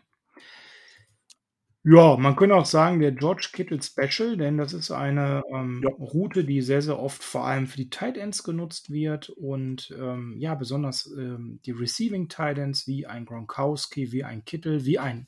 Ja, 1.85 2.15
man 2.15 2.37
könnte 2.37 2.55
auch 2.55 2.65
sagen, 2.65 3.01
der 3.01 3.11
George 3.11 3.49
Kittle 3.51 3.81
Special, 3.81 4.37
denn 4.37 4.57
das 4.57 4.71
ist 4.71 4.89
eine 4.89 5.43
ähm, 5.53 5.81
ja. 5.83 5.89
Route, 5.89 6.45
die 6.45 6.61
sehr, 6.61 6.81
sehr 6.81 6.97
oft 6.97 7.21
vor 7.21 7.45
allem 7.45 7.67
für 7.67 7.75
die 7.75 7.89
Tight 7.89 8.15
Ends 8.15 8.43
genutzt 8.43 8.89
wird 8.89 9.29
und 9.29 9.93
ähm, 9.99 10.35
ja, 10.37 10.55
besonders 10.55 11.07
ähm, 11.17 11.59
die 11.65 11.71
Receiving 11.71 12.29
Tight 12.29 12.57
Ends 12.57 12.87
wie 12.87 13.05
ein 13.05 13.25
Gronkowski, 13.25 14.13
wie 14.13 14.23
ein 14.23 14.45
Kittle, 14.45 14.85
wie 14.85 14.97
ein 14.97 15.27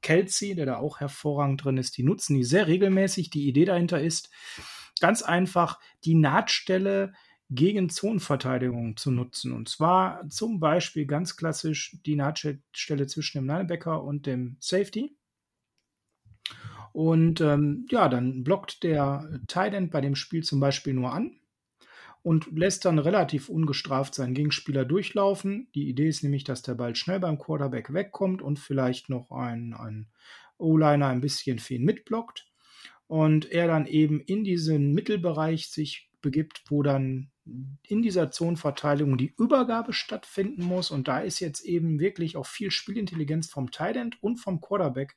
Kelsey, 0.00 0.54
der 0.54 0.64
da 0.64 0.76
auch 0.78 1.00
hervorragend 1.00 1.64
drin 1.64 1.76
ist, 1.76 1.98
die 1.98 2.02
nutzen 2.02 2.34
die 2.34 2.44
sehr 2.44 2.66
regelmäßig. 2.66 3.28
Die 3.28 3.46
Idee 3.46 3.66
dahinter 3.66 4.00
ist 4.00 4.30
ganz 5.00 5.22
einfach 5.22 5.78
die 6.04 6.14
Nahtstelle 6.14 7.12
gegen 7.50 7.90
Zonenverteidigung 7.90 8.96
zu 8.96 9.10
nutzen. 9.10 9.52
Und 9.52 9.68
zwar 9.68 10.26
zum 10.30 10.60
Beispiel 10.60 11.04
ganz 11.04 11.36
klassisch 11.36 11.98
die 12.06 12.16
Nahtstelle 12.16 13.06
zwischen 13.06 13.38
dem 13.38 13.46
Linebacker 13.46 14.02
und 14.02 14.24
dem 14.24 14.56
Safety. 14.60 15.14
Und 16.92 17.40
ähm, 17.40 17.86
ja, 17.90 18.08
dann 18.08 18.42
blockt 18.44 18.82
der 18.82 19.40
Tight 19.46 19.74
End 19.74 19.90
bei 19.90 20.00
dem 20.00 20.14
Spiel 20.14 20.42
zum 20.42 20.60
Beispiel 20.60 20.94
nur 20.94 21.12
an 21.12 21.36
und 22.22 22.50
lässt 22.52 22.84
dann 22.84 22.98
relativ 22.98 23.48
ungestraft 23.48 24.14
seinen 24.14 24.34
Gegenspieler 24.34 24.84
durchlaufen. 24.84 25.68
Die 25.74 25.88
Idee 25.88 26.08
ist 26.08 26.22
nämlich, 26.22 26.44
dass 26.44 26.62
der 26.62 26.74
Ball 26.74 26.94
schnell 26.94 27.20
beim 27.20 27.38
Quarterback 27.38 27.92
wegkommt 27.92 28.42
und 28.42 28.58
vielleicht 28.58 29.08
noch 29.08 29.30
ein, 29.30 29.74
ein 29.74 30.08
O-Liner 30.58 31.08
ein 31.08 31.20
bisschen 31.20 31.60
ihn 31.68 31.84
mitblockt. 31.84 32.46
Und 33.06 33.50
er 33.50 33.66
dann 33.66 33.86
eben 33.86 34.20
in 34.20 34.44
diesen 34.44 34.92
Mittelbereich 34.92 35.68
sich 35.68 36.10
begibt, 36.20 36.62
wo 36.68 36.82
dann 36.82 37.30
in 37.82 38.02
dieser 38.02 38.30
Zonenverteilung 38.30 39.16
die 39.16 39.34
Übergabe 39.36 39.92
stattfinden 39.92 40.62
muss. 40.62 40.90
Und 40.90 41.08
da 41.08 41.20
ist 41.20 41.40
jetzt 41.40 41.64
eben 41.64 41.98
wirklich 41.98 42.36
auch 42.36 42.46
viel 42.46 42.70
Spielintelligenz 42.70 43.48
vom 43.48 43.70
Tight 43.70 43.96
End 43.96 44.22
und 44.22 44.36
vom 44.36 44.60
Quarterback 44.60 45.16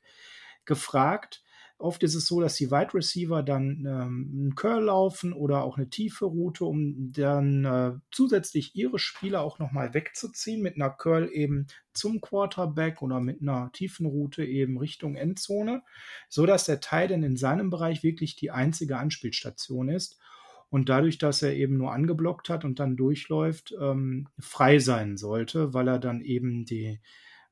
gefragt. 0.64 1.43
Oft 1.78 2.04
ist 2.04 2.14
es 2.14 2.26
so, 2.26 2.40
dass 2.40 2.54
die 2.54 2.70
Wide 2.70 2.94
Receiver 2.94 3.42
dann 3.42 3.84
ähm, 3.86 4.30
einen 4.32 4.54
Curl 4.54 4.84
laufen 4.84 5.32
oder 5.32 5.64
auch 5.64 5.76
eine 5.76 5.90
tiefe 5.90 6.24
Route, 6.24 6.64
um 6.64 7.12
dann 7.12 7.64
äh, 7.64 7.92
zusätzlich 8.12 8.76
ihre 8.76 8.98
Spieler 8.98 9.42
auch 9.42 9.58
nochmal 9.58 9.92
wegzuziehen, 9.92 10.62
mit 10.62 10.76
einer 10.76 10.90
Curl 10.90 11.28
eben 11.32 11.66
zum 11.92 12.20
Quarterback 12.20 13.02
oder 13.02 13.20
mit 13.20 13.42
einer 13.42 13.70
tiefen 13.72 14.06
Route 14.06 14.44
eben 14.44 14.78
Richtung 14.78 15.16
Endzone, 15.16 15.82
sodass 16.28 16.64
der 16.64 16.80
Teil 16.80 17.08
dann 17.08 17.24
in 17.24 17.36
seinem 17.36 17.70
Bereich 17.70 18.04
wirklich 18.04 18.36
die 18.36 18.52
einzige 18.52 18.98
Anspielstation 18.98 19.88
ist. 19.88 20.18
Und 20.70 20.88
dadurch, 20.88 21.18
dass 21.18 21.42
er 21.42 21.54
eben 21.54 21.76
nur 21.76 21.92
angeblockt 21.92 22.48
hat 22.48 22.64
und 22.64 22.78
dann 22.78 22.96
durchläuft, 22.96 23.74
ähm, 23.80 24.28
frei 24.38 24.78
sein 24.78 25.16
sollte, 25.16 25.74
weil 25.74 25.88
er 25.88 25.98
dann 25.98 26.20
eben 26.20 26.64
die 26.64 27.00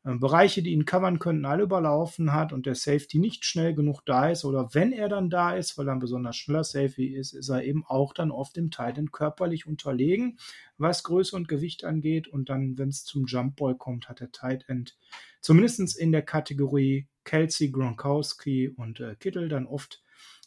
Bereiche, 0.04 0.64
die 0.64 0.72
ihn 0.72 0.84
covern 0.84 1.20
könnten, 1.20 1.44
alle 1.44 1.62
überlaufen 1.62 2.32
hat 2.32 2.52
und 2.52 2.66
der 2.66 2.74
Safety 2.74 3.20
nicht 3.20 3.44
schnell 3.44 3.72
genug 3.72 4.00
da 4.04 4.30
ist 4.30 4.44
oder 4.44 4.74
wenn 4.74 4.92
er 4.92 5.08
dann 5.08 5.30
da 5.30 5.54
ist, 5.54 5.78
weil 5.78 5.86
er 5.86 5.92
ein 5.92 6.00
besonders 6.00 6.36
schneller 6.36 6.64
Safety 6.64 7.14
ist, 7.14 7.32
ist 7.32 7.48
er 7.48 7.62
eben 7.62 7.84
auch 7.86 8.12
dann 8.12 8.32
oft 8.32 8.58
im 8.58 8.72
Titan 8.72 9.12
körperlich 9.12 9.64
unterlegen, 9.64 10.38
was 10.76 11.04
Größe 11.04 11.36
und 11.36 11.46
Gewicht 11.46 11.84
angeht 11.84 12.26
und 12.26 12.48
dann, 12.48 12.78
wenn 12.78 12.88
es 12.88 13.04
zum 13.04 13.26
Jump 13.26 13.54
Ball 13.54 13.76
kommt, 13.76 14.08
hat 14.08 14.18
der 14.18 14.32
Tight 14.32 14.64
End 14.68 14.96
zumindest 15.40 15.96
in 15.96 16.10
der 16.10 16.22
Kategorie 16.22 17.06
Kelsey, 17.22 17.70
Gronkowski 17.70 18.70
und 18.70 18.98
äh, 18.98 19.14
Kittel 19.14 19.48
dann 19.48 19.66
oft 19.66 20.02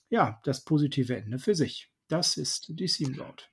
ja 0.10 0.42
das 0.44 0.66
positive 0.66 1.16
Ende 1.16 1.40
für 1.40 1.56
sich. 1.56 1.90
Das 2.10 2.36
ist 2.36 2.78
die 2.78 2.90
Seam 2.90 3.18
Route. 3.18 3.46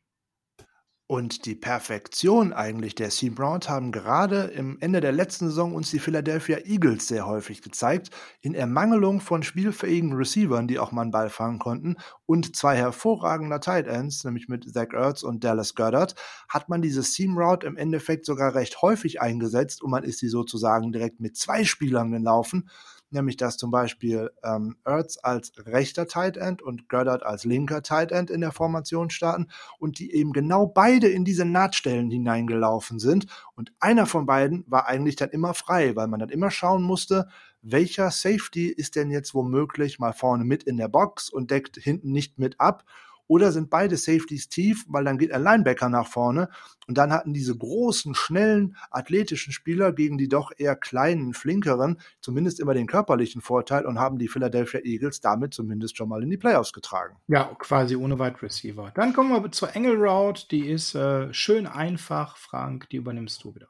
Und 1.12 1.44
die 1.44 1.55
Perfektion 1.55 2.55
eigentlich 2.55 2.94
der 2.94 3.11
Seam 3.11 3.35
Route 3.37 3.68
haben 3.68 3.92
gerade 3.92 4.44
im 4.44 4.79
Ende 4.81 5.03
der 5.03 5.12
letzten 5.12 5.48
Saison 5.48 5.75
uns 5.75 5.90
die 5.90 5.98
Philadelphia 5.98 6.61
Eagles 6.64 7.07
sehr 7.07 7.27
häufig 7.27 7.61
gezeigt. 7.61 8.09
In 8.40 8.55
Ermangelung 8.55 9.20
von 9.20 9.42
spielfähigen 9.42 10.14
Receivern, 10.14 10.68
die 10.68 10.79
auch 10.79 10.90
mal 10.90 11.03
einen 11.03 11.11
Ball 11.11 11.29
fangen 11.29 11.59
konnten, 11.59 11.96
und 12.25 12.57
zwei 12.57 12.79
hervorragender 12.79 13.61
Tight 13.61 13.88
Ends, 13.88 14.25
nämlich 14.25 14.48
mit 14.48 14.72
Zach 14.72 14.94
Ertz 14.94 15.22
und 15.22 15.44
Dallas 15.44 15.75
Goddard, 15.75 16.14
hat 16.48 16.70
man 16.70 16.81
diese 16.81 17.03
Seam 17.03 17.37
Route 17.37 17.66
im 17.66 17.77
Endeffekt 17.77 18.25
sogar 18.25 18.55
recht 18.55 18.81
häufig 18.81 19.20
eingesetzt 19.20 19.83
und 19.83 19.90
man 19.90 20.05
ist 20.05 20.18
sie 20.18 20.29
sozusagen 20.29 20.92
direkt 20.92 21.20
mit 21.20 21.37
zwei 21.37 21.64
Spielern 21.64 22.11
gelaufen 22.11 22.70
nämlich 23.12 23.37
dass 23.37 23.57
zum 23.57 23.70
Beispiel 23.70 24.31
ähm, 24.42 24.77
Ertz 24.85 25.18
als 25.22 25.53
rechter 25.59 26.07
Tight 26.07 26.37
End 26.37 26.62
und 26.62 26.88
Goddard 26.88 27.25
als 27.25 27.44
linker 27.44 27.83
Tight 27.83 28.12
End 28.12 28.31
in 28.31 28.40
der 28.40 28.53
Formation 28.53 29.11
starten 29.11 29.48
und 29.79 29.98
die 29.98 30.14
eben 30.14 30.33
genau 30.33 30.66
beide 30.66 31.09
in 31.09 31.25
diese 31.25 31.44
Nahtstellen 31.44 32.11
hineingelaufen 32.11 32.98
sind. 32.98 33.27
Und 33.55 33.72
einer 33.81 34.07
von 34.07 34.27
beiden 34.27 34.64
war 34.66 34.87
eigentlich 34.87 35.16
dann 35.16 35.31
immer 35.31 35.55
frei, 35.55 35.96
weil 35.96 36.09
man 36.09 36.20
dann 36.20 36.31
immer 36.31 36.51
schauen 36.51 36.83
musste, 36.83 37.29
welcher 37.62 38.11
Safety 38.11 38.68
ist 38.68 38.96
denn 38.96 39.11
jetzt 39.11 39.35
womöglich 39.35 39.98
mal 39.98 40.12
vorne 40.12 40.44
mit 40.44 40.64
in 40.64 40.77
der 40.77 40.88
Box 40.88 41.31
und 41.31 41.51
deckt 41.51 41.77
hinten 41.77 42.11
nicht 42.11 42.38
mit 42.38 42.61
ab 42.61 42.85
oder 43.33 43.51
sind 43.51 43.71
beide 43.71 43.97
Safeties 43.97 44.51
tief, 44.51 44.85
weil 44.88 45.05
dann 45.05 45.16
geht 45.16 45.33
ein 45.33 45.42
Linebacker 45.42 45.88
nach 45.88 46.07
vorne 46.07 46.51
und 46.87 46.99
dann 46.99 47.12
hatten 47.12 47.33
diese 47.33 47.57
großen, 47.57 48.14
schnellen, 48.14 48.77
athletischen 48.90 49.55
Spieler 49.55 49.92
gegen 49.92 50.18
die 50.18 50.29
doch 50.29 50.53
eher 50.55 50.77
kleinen, 50.77 51.33
flinkeren 51.33 51.99
zumindest 52.21 52.61
immer 52.61 52.75
den 52.75 52.87
körperlichen 52.87 53.40
Vorteil 53.40 53.87
und 53.87 53.99
haben 53.99 54.18
die 54.18 54.29
Philadelphia 54.29 54.81
Eagles 54.85 55.23
damit 55.23 55.55
zumindest 55.55 55.97
schon 55.97 56.11
mal 56.11 56.23
in 56.23 56.29
die 56.29 56.37
Playoffs 56.37 56.75
getragen. 56.75 57.16
Ja, 57.27 57.45
quasi 57.59 57.97
ohne 57.97 58.18
Wide 58.18 58.42
Receiver. 58.42 58.92
Dann 58.95 59.14
kommen 59.14 59.31
wir 59.31 59.51
zur 59.51 59.75
Engel 59.75 59.97
Route, 59.97 60.47
die 60.51 60.68
ist 60.68 60.95
äh, 60.95 61.33
schön 61.33 61.66
einfach. 61.66 62.37
Frank, 62.37 62.90
die 62.90 62.97
übernimmst 62.97 63.42
du 63.45 63.55
wieder. 63.55 63.68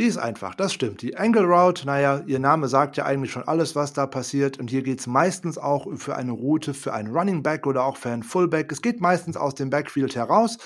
Die 0.00 0.06
ist 0.06 0.16
einfach, 0.16 0.54
das 0.54 0.72
stimmt. 0.72 1.02
Die 1.02 1.18
Angle 1.18 1.44
Route, 1.44 1.84
naja, 1.84 2.22
ihr 2.24 2.38
Name 2.38 2.68
sagt 2.68 2.96
ja 2.96 3.04
eigentlich 3.04 3.32
schon 3.32 3.46
alles, 3.46 3.76
was 3.76 3.92
da 3.92 4.06
passiert. 4.06 4.58
Und 4.58 4.70
hier 4.70 4.82
geht 4.82 4.98
es 4.98 5.06
meistens 5.06 5.58
auch 5.58 5.86
für 5.98 6.16
eine 6.16 6.32
Route, 6.32 6.72
für 6.72 6.94
einen 6.94 7.14
Running 7.14 7.42
Back 7.42 7.66
oder 7.66 7.84
auch 7.84 7.98
für 7.98 8.08
einen 8.08 8.22
Fullback. 8.22 8.72
Es 8.72 8.80
geht 8.80 9.02
meistens 9.02 9.36
aus 9.36 9.54
dem 9.56 9.68
Backfield 9.68 10.16
heraus. 10.16 10.56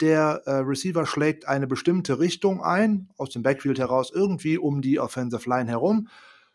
Der 0.00 0.40
äh, 0.46 0.52
Receiver 0.60 1.04
schlägt 1.04 1.46
eine 1.46 1.66
bestimmte 1.66 2.18
Richtung 2.18 2.62
ein, 2.62 3.10
aus 3.18 3.28
dem 3.28 3.42
Backfield 3.42 3.78
heraus, 3.78 4.10
irgendwie 4.10 4.56
um 4.56 4.80
die 4.80 4.98
Offensive 4.98 5.46
Line 5.46 5.68
herum. 5.68 6.08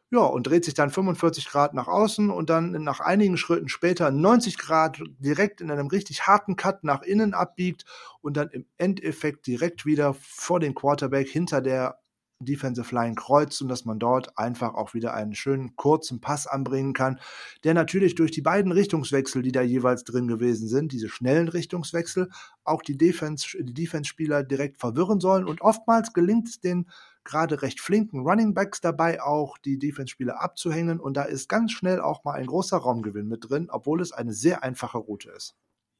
Ja, 0.09 0.21
und 0.21 0.47
dreht 0.47 0.65
sich 0.65 0.73
dann 0.73 0.89
45 0.89 1.47
Grad 1.49 1.75
nach 1.75 1.87
außen 1.87 2.31
und 2.31 2.49
dann 2.49 2.71
nach 2.83 2.99
einigen 2.99 3.37
Schritten 3.37 3.69
später 3.69 4.09
90 4.09 4.57
Grad 4.57 5.03
direkt 5.19 5.61
in 5.61 5.69
einem 5.69 5.85
richtig 5.85 6.25
harten 6.25 6.55
Cut 6.55 6.83
nach 6.83 7.03
innen 7.03 7.35
abbiegt 7.35 7.85
und 8.21 8.37
dann 8.37 8.49
im 8.49 8.65
Endeffekt 8.77 9.45
direkt 9.45 9.85
wieder 9.85 10.15
vor 10.15 10.59
den 10.59 10.73
Quarterback 10.73 11.29
hinter 11.29 11.61
der 11.61 11.99
Defensive 12.43 12.93
Line 12.93 13.15
kreuzt 13.15 13.61
und 13.61 13.67
dass 13.67 13.85
man 13.85 13.99
dort 13.99 14.37
einfach 14.37 14.73
auch 14.73 14.93
wieder 14.93 15.13
einen 15.13 15.35
schönen 15.35 15.75
kurzen 15.75 16.21
Pass 16.21 16.47
anbringen 16.47 16.93
kann, 16.93 17.19
der 17.63 17.73
natürlich 17.73 18.15
durch 18.15 18.31
die 18.31 18.41
beiden 18.41 18.71
Richtungswechsel, 18.71 19.41
die 19.41 19.51
da 19.51 19.61
jeweils 19.61 20.03
drin 20.03 20.27
gewesen 20.27 20.67
sind, 20.67 20.91
diese 20.91 21.09
schnellen 21.09 21.47
Richtungswechsel, 21.47 22.29
auch 22.63 22.81
die 22.81 22.97
Defense, 22.97 23.57
die 23.59 23.73
Defense-Spieler 23.73 24.43
direkt 24.43 24.79
verwirren 24.79 25.19
sollen. 25.19 25.45
Und 25.45 25.61
oftmals 25.61 26.13
gelingt 26.13 26.47
es 26.47 26.59
den 26.59 26.87
gerade 27.23 27.61
recht 27.61 27.79
flinken 27.79 28.21
Running 28.21 28.53
Backs 28.53 28.81
dabei, 28.81 29.21
auch 29.21 29.57
die 29.57 29.79
Defense-Spieler 29.79 30.41
abzuhängen. 30.41 30.99
Und 30.99 31.15
da 31.17 31.23
ist 31.23 31.49
ganz 31.49 31.71
schnell 31.71 32.01
auch 32.01 32.23
mal 32.23 32.33
ein 32.33 32.45
großer 32.45 32.77
Raumgewinn 32.77 33.27
mit 33.27 33.49
drin, 33.49 33.67
obwohl 33.69 34.01
es 34.01 34.11
eine 34.11 34.33
sehr 34.33 34.63
einfache 34.63 34.97
Route 34.97 35.31
ist. 35.31 35.55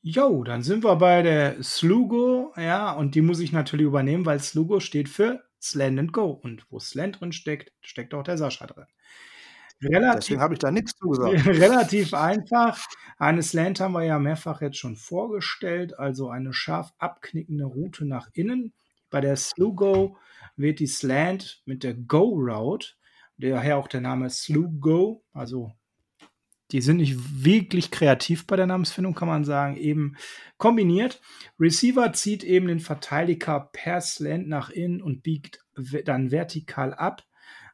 Jo, 0.06 0.44
dann 0.44 0.64
sind 0.64 0.84
wir 0.84 0.98
bei 0.98 1.22
der 1.22 1.64
Slugo, 1.64 2.52
ja, 2.58 2.92
und 2.92 3.16
die 3.16 3.22
muss 3.22 3.40
ich 3.40 3.54
natürlich 3.54 3.86
übernehmen, 3.86 4.26
weil 4.26 4.42
Slugo 4.42 4.82
steht 4.82 5.08
für 5.08 5.42
Slant 5.64 6.00
and 6.00 6.14
Go. 6.14 6.32
Und 6.32 6.66
wo 6.70 6.80
Slant 6.80 7.20
drin 7.20 7.32
steckt, 7.32 7.72
steckt 7.82 8.14
auch 8.14 8.24
der 8.24 8.38
Sascha 8.38 8.68
drin. 8.68 8.86
Relativ, 9.82 10.20
Deswegen 10.20 10.42
habe 10.42 10.54
ich 10.54 10.60
da 10.60 10.72
nichts 10.72 10.96
zugesagt. 10.96 11.46
Relativ 11.46 12.14
einfach. 12.14 12.80
Eine 13.18 13.44
Slant 13.44 13.80
haben 13.80 13.94
wir 13.94 14.04
ja 14.04 14.20
mehrfach 14.20 14.62
jetzt 14.62 14.78
schon 14.78 14.96
vorgestellt, 14.96 15.98
also 15.98 16.30
eine 16.30 16.54
scharf 16.54 16.94
abknickende 16.98 17.66
Route 17.66 18.06
nach 18.06 18.30
innen. 18.34 18.74
Bei 19.10 19.22
der 19.22 19.36
Slugo 19.36 20.18
wird 20.56 20.80
die 20.80 20.88
Slant 20.88 21.62
mit 21.66 21.84
der 21.84 21.94
Go 21.94 22.34
Route, 22.36 22.94
daher 23.38 23.78
auch 23.78 23.88
der 23.88 24.02
Name 24.02 24.30
Slugo, 24.30 25.24
also 25.34 25.72
die 26.74 26.82
sind 26.82 26.98
nicht 26.98 27.46
wirklich 27.46 27.92
kreativ 27.92 28.48
bei 28.48 28.56
der 28.56 28.66
Namensfindung, 28.66 29.14
kann 29.14 29.28
man 29.28 29.46
sagen, 29.46 29.78
eben 29.78 30.18
kombiniert. 30.58 31.22
Receiver 31.60 32.12
zieht 32.14 32.44
eben 32.44 32.68
den 32.68 32.80
Verteidiger 32.80 33.70
per 33.72 34.02
Slant 34.02 34.48
nach 34.48 34.72
innen 34.72 35.02
und 35.02 35.22
biegt 35.22 35.60
dann 36.06 36.32
vertikal 36.32 36.94
ab. 36.94 37.24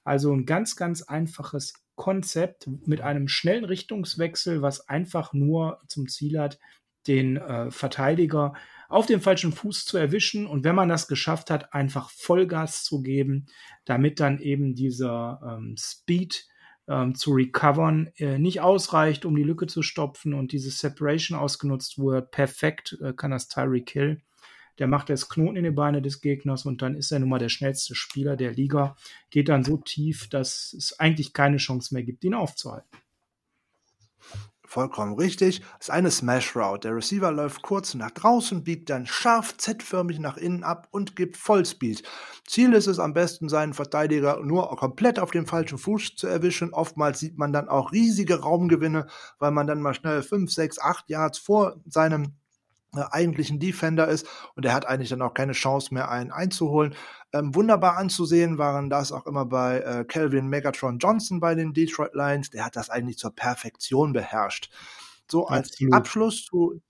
Also 0.04 0.34
ein 0.34 0.46
ganz, 0.46 0.76
ganz 0.76 1.02
einfaches 1.02 1.74
Konzept 1.96 2.68
mit 2.86 3.00
einem 3.02 3.30
schnellen 3.30 3.64
Richtungswechsel, 3.64 4.62
was 4.62 4.90
einfach 4.90 5.34
nur 5.34 5.80
zum 5.88 6.08
Ziel 6.08 6.38
hat, 6.38 6.60
den 7.08 7.38
äh, 7.38 7.72
Verteidiger 7.72 8.54
auf 8.90 9.06
dem 9.06 9.22
falschen 9.22 9.54
Fuß 9.54 9.86
zu 9.86 9.98
erwischen 9.98 10.46
und 10.46 10.64
wenn 10.66 10.76
man 10.76 10.90
das 10.90 11.08
geschafft 11.08 11.52
hat, 11.52 11.74
einfach 11.74 12.10
Vollgas 12.10 12.84
zu 12.84 13.02
geben, 13.02 13.46
damit 13.86 14.20
dann 14.20 14.40
eben 14.40 14.76
dieser 14.76 15.40
ähm, 15.44 15.76
Speed 15.78 16.49
ähm, 16.90 17.16
zu 17.16 17.34
recovern 17.34 18.10
äh, 18.18 18.40
nicht 18.40 18.62
ausreicht, 18.62 19.24
um 19.24 19.36
die 19.36 19.44
Lücke 19.44 19.68
zu 19.68 19.84
stopfen 19.84 20.34
und 20.34 20.52
diese 20.52 20.72
Separation 20.72 21.38
ausgenutzt 21.38 22.00
wird. 22.00 22.32
Perfekt 22.32 22.98
äh, 23.02 23.14
kann 23.14 23.32
das 23.32 23.48
Tyreek 23.48 23.90
Hill. 23.92 24.22
Der 24.80 24.88
macht 24.88 25.10
das 25.10 25.30
Knoten 25.30 25.58
in 25.58 25.66
die 25.66 25.72
Beine 25.72 26.02
des 26.02 26.22
Gegners 26.22 26.66
und 26.66 26.82
dann 26.82 26.96
ist 26.96 27.12
er 27.12 27.20
nun 27.20 27.30
mal 27.30 27.38
der 27.38 27.50
schnellste 27.50 27.96
Spieler 27.96 28.36
der 28.36 28.54
Liga. 28.54 28.96
Geht 29.30 29.50
dann 29.50 29.64
so 29.64 29.78
tief, 29.78 30.30
dass 30.30 30.74
es 30.74 31.00
eigentlich 31.00 31.34
keine 31.34 31.58
Chance 31.58 31.94
mehr 31.94 32.04
gibt, 32.04 32.24
ihn 32.24 32.34
aufzuhalten. 32.34 32.90
Vollkommen 34.70 35.16
richtig. 35.16 35.62
Das 35.80 35.88
ist 35.88 35.90
eine 35.90 36.12
Smash 36.12 36.56
Route. 36.56 36.88
Der 36.88 36.96
Receiver 36.96 37.32
läuft 37.32 37.64
kurz 37.64 37.96
nach 37.96 38.12
draußen, 38.12 38.64
biegt 38.64 38.92
dann 38.92 39.08
scharf 39.08 39.58
Z-förmig 39.58 40.20
nach 40.20 40.38
innen 40.38 40.64
ab 40.64 40.88
und 40.92 41.16
gibt 41.16 41.38
Vollspeed. 41.38 42.04
Ziel 42.46 42.74
ist 42.74 42.86
es 42.86 43.00
am 43.00 43.16
besten, 43.16 43.50
seinen 43.50 43.74
Verteidiger 43.74 44.40
nur 44.44 44.70
komplett 44.78 45.18
auf 45.18 45.32
dem 45.32 45.48
falschen 45.48 45.80
Fuß 45.80 46.18
zu 46.18 46.28
erwischen. 46.28 46.72
Oftmals 46.72 47.18
sieht 47.18 47.40
man 47.40 47.52
dann 47.52 47.68
auch 47.68 47.92
riesige 47.92 48.42
Raumgewinne, 48.42 49.08
weil 49.40 49.50
man 49.50 49.66
dann 49.66 49.82
mal 49.82 49.96
schnell 49.96 50.22
5, 50.22 50.54
6, 50.54 50.78
8 50.78 51.10
Yards 51.10 51.40
vor 51.40 51.82
seinem 51.88 52.36
eigentlich 52.94 53.50
ein 53.50 53.60
Defender 53.60 54.08
ist 54.08 54.28
und 54.56 54.66
er 54.66 54.74
hat 54.74 54.88
eigentlich 54.88 55.10
dann 55.10 55.22
auch 55.22 55.34
keine 55.34 55.54
Chance 55.54 55.94
mehr, 55.94 56.10
einen 56.10 56.32
einzuholen. 56.32 56.96
Ähm, 57.34 57.54
wunderbar 57.54 57.98
anzusehen 57.98 58.58
waren 58.58 58.90
das 58.90 59.12
auch 59.12 59.28
immer 59.28 59.46
bei 59.46 59.80
äh, 59.82 60.06
Calvin 60.06 60.48
Megatron 60.48 60.98
Johnson 60.98 61.40
bei 61.40 61.56
den 61.56 61.74
Detroit 61.74 62.14
Lions. 62.14 62.50
Der 62.50 62.66
hat 62.66 62.76
das 62.76 62.90
eigentlich 62.90 63.18
zur 63.18 63.36
Perfektion 63.36 64.14
beherrscht. 64.14 64.72
So 65.30 65.48
als 65.48 65.70
Absolut. 65.72 65.94
Abschluss 65.94 66.46
zu 66.46 66.82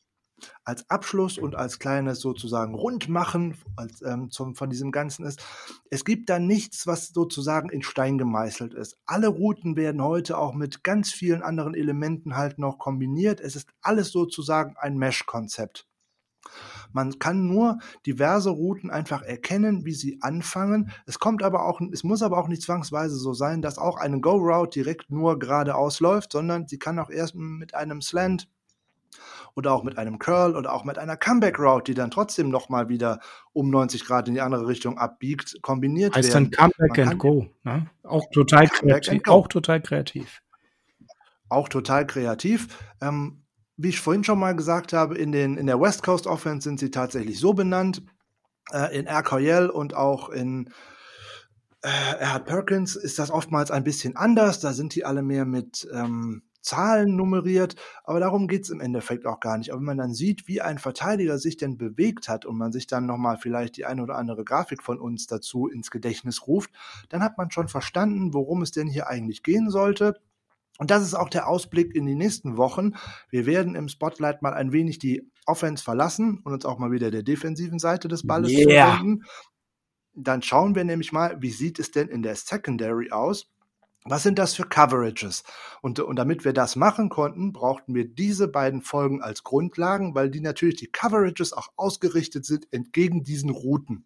als 0.63 0.89
Abschluss 0.89 1.37
und 1.37 1.55
als 1.55 1.79
kleines 1.79 2.21
sozusagen 2.21 2.73
Rundmachen 2.73 3.55
als, 3.75 4.01
ähm, 4.01 4.31
zum, 4.31 4.55
von 4.55 4.69
diesem 4.69 4.91
Ganzen 4.91 5.25
ist, 5.25 5.43
es 5.89 6.05
gibt 6.05 6.29
da 6.29 6.39
nichts, 6.39 6.87
was 6.87 7.09
sozusagen 7.09 7.69
in 7.69 7.81
Stein 7.81 8.17
gemeißelt 8.17 8.73
ist. 8.73 8.97
Alle 9.05 9.27
Routen 9.27 9.75
werden 9.75 10.01
heute 10.01 10.37
auch 10.37 10.53
mit 10.53 10.83
ganz 10.83 11.11
vielen 11.11 11.41
anderen 11.41 11.73
Elementen 11.73 12.37
halt 12.37 12.57
noch 12.59 12.77
kombiniert. 12.77 13.41
Es 13.41 13.57
ist 13.57 13.69
alles 13.81 14.11
sozusagen 14.11 14.77
ein 14.77 14.97
Mesh-Konzept. 14.97 15.88
Man 16.91 17.19
kann 17.19 17.47
nur 17.47 17.79
diverse 18.05 18.49
Routen 18.49 18.89
einfach 18.89 19.21
erkennen, 19.21 19.85
wie 19.85 19.93
sie 19.93 20.17
anfangen. 20.21 20.91
Es 21.05 21.19
kommt 21.19 21.43
aber 21.43 21.65
auch, 21.65 21.81
es 21.91 22.03
muss 22.03 22.23
aber 22.23 22.37
auch 22.37 22.47
nicht 22.47 22.61
zwangsweise 22.61 23.15
so 23.15 23.33
sein, 23.33 23.61
dass 23.61 23.77
auch 23.77 23.97
eine 23.97 24.19
Go-Route 24.19 24.79
direkt 24.79 25.11
nur 25.11 25.37
geradeaus 25.39 25.99
läuft, 25.99 26.31
sondern 26.31 26.67
sie 26.67 26.79
kann 26.79 26.99
auch 26.99 27.09
erst 27.09 27.35
mit 27.35 27.75
einem 27.75 28.01
Slant 28.01 28.47
oder 29.55 29.73
auch 29.73 29.83
mit 29.83 29.97
einem 29.97 30.19
Curl 30.19 30.55
oder 30.55 30.73
auch 30.73 30.83
mit 30.83 30.97
einer 30.97 31.17
Comeback 31.17 31.59
Route, 31.59 31.91
die 31.91 31.93
dann 31.93 32.11
trotzdem 32.11 32.49
nochmal 32.49 32.89
wieder 32.89 33.19
um 33.53 33.69
90 33.69 34.05
Grad 34.05 34.27
in 34.27 34.35
die 34.35 34.41
andere 34.41 34.67
Richtung 34.67 34.97
abbiegt, 34.97 35.61
kombiniert 35.61 36.15
heißt 36.15 36.33
werden. 36.33 36.45
Heißt 36.47 36.59
dann 36.59 36.71
Comeback 36.77 37.07
and 37.07 37.19
Go, 37.19 37.47
ne? 37.63 37.87
Auch 38.03 38.25
total 38.31 38.67
kreativ. 38.67 39.21
Auch 39.27 39.47
total 39.47 39.81
kreativ. 39.81 40.41
Auch 41.49 41.67
total 41.67 42.05
kreativ. 42.05 42.67
Ähm, 43.01 43.43
wie 43.81 43.89
ich 43.89 44.01
vorhin 44.01 44.25
schon 44.25 44.39
mal 44.39 44.55
gesagt 44.55 44.91
habe, 44.91 45.17
in, 45.17 45.31
den, 45.31 45.55
in 45.55 45.65
der 45.65 45.79
West 45.79 46.03
Coast 46.03 46.27
Offense 46.27 46.65
sind 46.65 46.79
sie 46.79 46.91
tatsächlich 46.91 47.39
so 47.39 47.53
benannt. 47.53 48.03
Äh, 48.71 48.99
in 48.99 49.07
RKL 49.07 49.69
und 49.69 49.95
auch 49.95 50.29
in 50.29 50.69
äh, 51.81 52.17
Erhard 52.19 52.45
Perkins 52.45 52.97
ist 52.97 53.19
das 53.19 53.31
oftmals 53.31 53.71
ein 53.71 53.85
bisschen 53.85 54.17
anders. 54.17 54.59
Da 54.59 54.73
sind 54.73 54.95
die 54.95 55.05
alle 55.05 55.23
mehr 55.23 55.45
mit 55.45 55.87
ähm, 55.93 56.43
Zahlen 56.61 57.15
nummeriert, 57.15 57.77
aber 58.03 58.19
darum 58.19 58.49
geht 58.49 58.63
es 58.63 58.69
im 58.69 58.81
Endeffekt 58.81 59.25
auch 59.25 59.39
gar 59.39 59.57
nicht. 59.57 59.71
Aber 59.71 59.79
wenn 59.79 59.85
man 59.85 59.97
dann 59.97 60.13
sieht, 60.13 60.49
wie 60.49 60.59
ein 60.59 60.77
Verteidiger 60.77 61.39
sich 61.39 61.55
denn 61.55 61.77
bewegt 61.77 62.27
hat 62.27 62.45
und 62.45 62.57
man 62.57 62.73
sich 62.73 62.85
dann 62.85 63.05
nochmal 63.05 63.37
vielleicht 63.37 63.77
die 63.77 63.85
eine 63.85 64.03
oder 64.03 64.17
andere 64.17 64.43
Grafik 64.43 64.83
von 64.83 64.99
uns 64.99 65.25
dazu 65.25 65.67
ins 65.67 65.89
Gedächtnis 65.89 66.47
ruft, 66.47 66.71
dann 67.07 67.23
hat 67.23 67.37
man 67.37 67.49
schon 67.49 67.69
verstanden, 67.69 68.33
worum 68.33 68.61
es 68.61 68.71
denn 68.71 68.87
hier 68.87 69.07
eigentlich 69.07 69.41
gehen 69.41 69.69
sollte. 69.69 70.19
Und 70.79 70.91
das 70.91 71.03
ist 71.03 71.13
auch 71.13 71.29
der 71.29 71.47
Ausblick 71.47 71.93
in 71.93 72.05
die 72.05 72.15
nächsten 72.15 72.55
Wochen. 72.55 72.93
Wir 73.29 73.45
werden 73.45 73.75
im 73.75 73.89
Spotlight 73.89 74.41
mal 74.41 74.53
ein 74.53 74.71
wenig 74.71 74.97
die 74.97 75.29
Offense 75.45 75.83
verlassen 75.83 76.39
und 76.43 76.53
uns 76.53 76.65
auch 76.65 76.79
mal 76.79 76.91
wieder 76.91 77.11
der 77.11 77.21
defensiven 77.21 77.79
Seite 77.79 78.07
des 78.07 78.25
Balles 78.25 78.49
yeah. 78.49 78.95
zuwenden. 78.95 79.25
Dann 80.13 80.41
schauen 80.41 80.75
wir 80.75 80.85
nämlich 80.85 81.11
mal, 81.11 81.41
wie 81.41 81.51
sieht 81.51 81.79
es 81.79 81.91
denn 81.91 82.07
in 82.07 82.23
der 82.23 82.35
Secondary 82.35 83.11
aus? 83.11 83.51
Was 84.05 84.23
sind 84.23 84.39
das 84.39 84.55
für 84.55 84.63
Coverages? 84.63 85.43
Und, 85.81 85.99
und 85.99 86.15
damit 86.15 86.45
wir 86.45 86.53
das 86.53 86.77
machen 86.77 87.09
konnten, 87.09 87.51
brauchten 87.51 87.93
wir 87.93 88.07
diese 88.07 88.47
beiden 88.47 88.81
Folgen 88.81 89.21
als 89.21 89.43
Grundlagen, 89.43 90.15
weil 90.15 90.29
die 90.29 90.39
natürlich 90.39 90.77
die 90.77 90.87
Coverages 90.87 91.51
auch 91.51 91.67
ausgerichtet 91.75 92.45
sind 92.45 92.71
entgegen 92.71 93.25
diesen 93.25 93.49
Routen. 93.49 94.05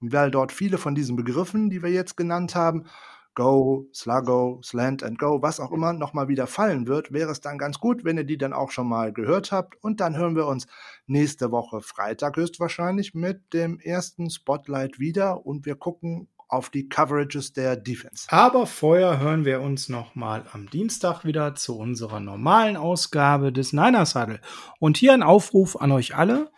Und 0.00 0.12
weil 0.12 0.32
dort 0.32 0.50
viele 0.50 0.78
von 0.78 0.96
diesen 0.96 1.14
Begriffen, 1.14 1.70
die 1.70 1.80
wir 1.80 1.90
jetzt 1.90 2.16
genannt 2.16 2.56
haben, 2.56 2.86
Go, 3.34 3.86
Sluggo, 3.94 4.60
Slant 4.62 5.02
and 5.02 5.18
Go, 5.18 5.40
was 5.40 5.60
auch 5.60 5.72
immer 5.72 5.92
nochmal 5.92 6.28
wieder 6.28 6.46
fallen 6.46 6.86
wird, 6.86 7.12
wäre 7.12 7.30
es 7.30 7.40
dann 7.40 7.58
ganz 7.58 7.78
gut, 7.78 8.04
wenn 8.04 8.18
ihr 8.18 8.24
die 8.24 8.38
dann 8.38 8.52
auch 8.52 8.70
schon 8.70 8.88
mal 8.88 9.12
gehört 9.12 9.52
habt. 9.52 9.82
Und 9.82 10.00
dann 10.00 10.16
hören 10.16 10.36
wir 10.36 10.46
uns 10.46 10.66
nächste 11.06 11.50
Woche 11.50 11.80
Freitag 11.80 12.36
höchstwahrscheinlich 12.36 13.14
mit 13.14 13.54
dem 13.54 13.78
ersten 13.78 14.30
Spotlight 14.30 14.98
wieder 14.98 15.46
und 15.46 15.66
wir 15.66 15.76
gucken 15.76 16.28
auf 16.52 16.68
die 16.68 16.88
Coverages 16.88 17.54
der 17.54 17.76
Defense. 17.76 18.26
Aber 18.28 18.66
vorher 18.66 19.18
hören 19.18 19.46
wir 19.46 19.62
uns 19.62 19.88
nochmal 19.88 20.44
am 20.52 20.68
Dienstag 20.68 21.24
wieder 21.24 21.54
zu 21.54 21.78
unserer 21.78 22.20
normalen 22.20 22.76
Ausgabe 22.76 23.52
des 23.52 23.72
Niners 23.72 24.14
Huddle. 24.14 24.40
Und 24.78 24.98
hier 24.98 25.14
ein 25.14 25.22
Aufruf 25.22 25.76
an 25.80 25.92
euch 25.92 26.14
alle. 26.14 26.50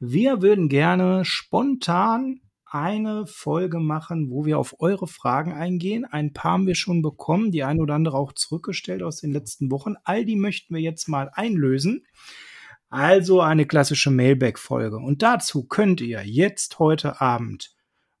Wir 0.00 0.40
würden 0.40 0.68
gerne 0.68 1.24
spontan 1.24 2.40
eine 2.72 3.26
Folge 3.26 3.80
machen, 3.80 4.30
wo 4.30 4.46
wir 4.46 4.58
auf 4.58 4.76
eure 4.80 5.06
Fragen 5.06 5.52
eingehen. 5.52 6.06
Ein 6.06 6.32
paar 6.32 6.52
haben 6.52 6.66
wir 6.66 6.74
schon 6.74 7.02
bekommen, 7.02 7.50
die 7.50 7.64
eine 7.64 7.82
oder 7.82 7.94
andere 7.94 8.16
auch 8.16 8.32
zurückgestellt 8.32 9.02
aus 9.02 9.20
den 9.20 9.30
letzten 9.30 9.70
Wochen. 9.70 9.94
All 10.04 10.24
die 10.24 10.36
möchten 10.36 10.74
wir 10.74 10.80
jetzt 10.80 11.06
mal 11.06 11.30
einlösen. 11.34 12.06
Also 12.88 13.42
eine 13.42 13.66
klassische 13.66 14.10
Mailback-Folge. 14.10 14.96
Und 14.96 15.22
dazu 15.22 15.64
könnt 15.64 16.00
ihr 16.00 16.22
jetzt 16.24 16.78
heute 16.78 17.20
Abend, 17.20 17.74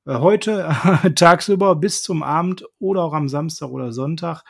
äh, 0.04 0.18
heute 0.18 0.74
tagsüber 1.14 1.74
bis 1.76 2.02
zum 2.02 2.22
Abend 2.22 2.64
oder 2.78 3.04
auch 3.04 3.14
am 3.14 3.28
Samstag 3.30 3.70
oder 3.70 3.92
Sonntag 3.92 4.44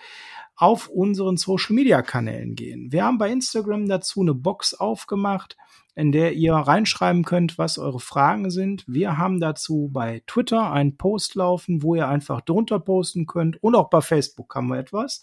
auf 0.57 0.89
unseren 0.89 1.37
Social 1.37 1.75
Media 1.75 2.03
Kanälen 2.03 2.55
gehen. 2.57 2.91
Wir 2.91 3.05
haben 3.05 3.19
bei 3.19 3.31
Instagram 3.31 3.89
dazu 3.89 4.21
eine 4.21 4.35
Box 4.35 4.75
aufgemacht 4.75 5.57
in 5.95 6.13
der 6.13 6.33
ihr 6.33 6.55
reinschreiben 6.55 7.25
könnt, 7.25 7.59
was 7.59 7.79
eure 7.79 8.01
Fragen 8.01 8.51
sind. 8.51 8.85
Wir 8.87 9.19
haben 9.19 9.41
dazu 9.41 9.91
bei 9.93 10.23
Twitter 10.27 10.71
einen 10.73 10.97
Post 10.97 11.35
laufen, 11.35 11.83
wo 11.83 11.95
ihr 11.95 12.09
einfach 12.09 12.41
drunter 12.41 12.79
posten 12.81 13.27
könnt 13.27 13.63
und 13.63 13.75
auch 13.75 13.91
bei 13.91 14.01
Facebook 14.01 14.55
haben 14.55 14.69
wir 14.69 14.79
etwas. 14.79 15.23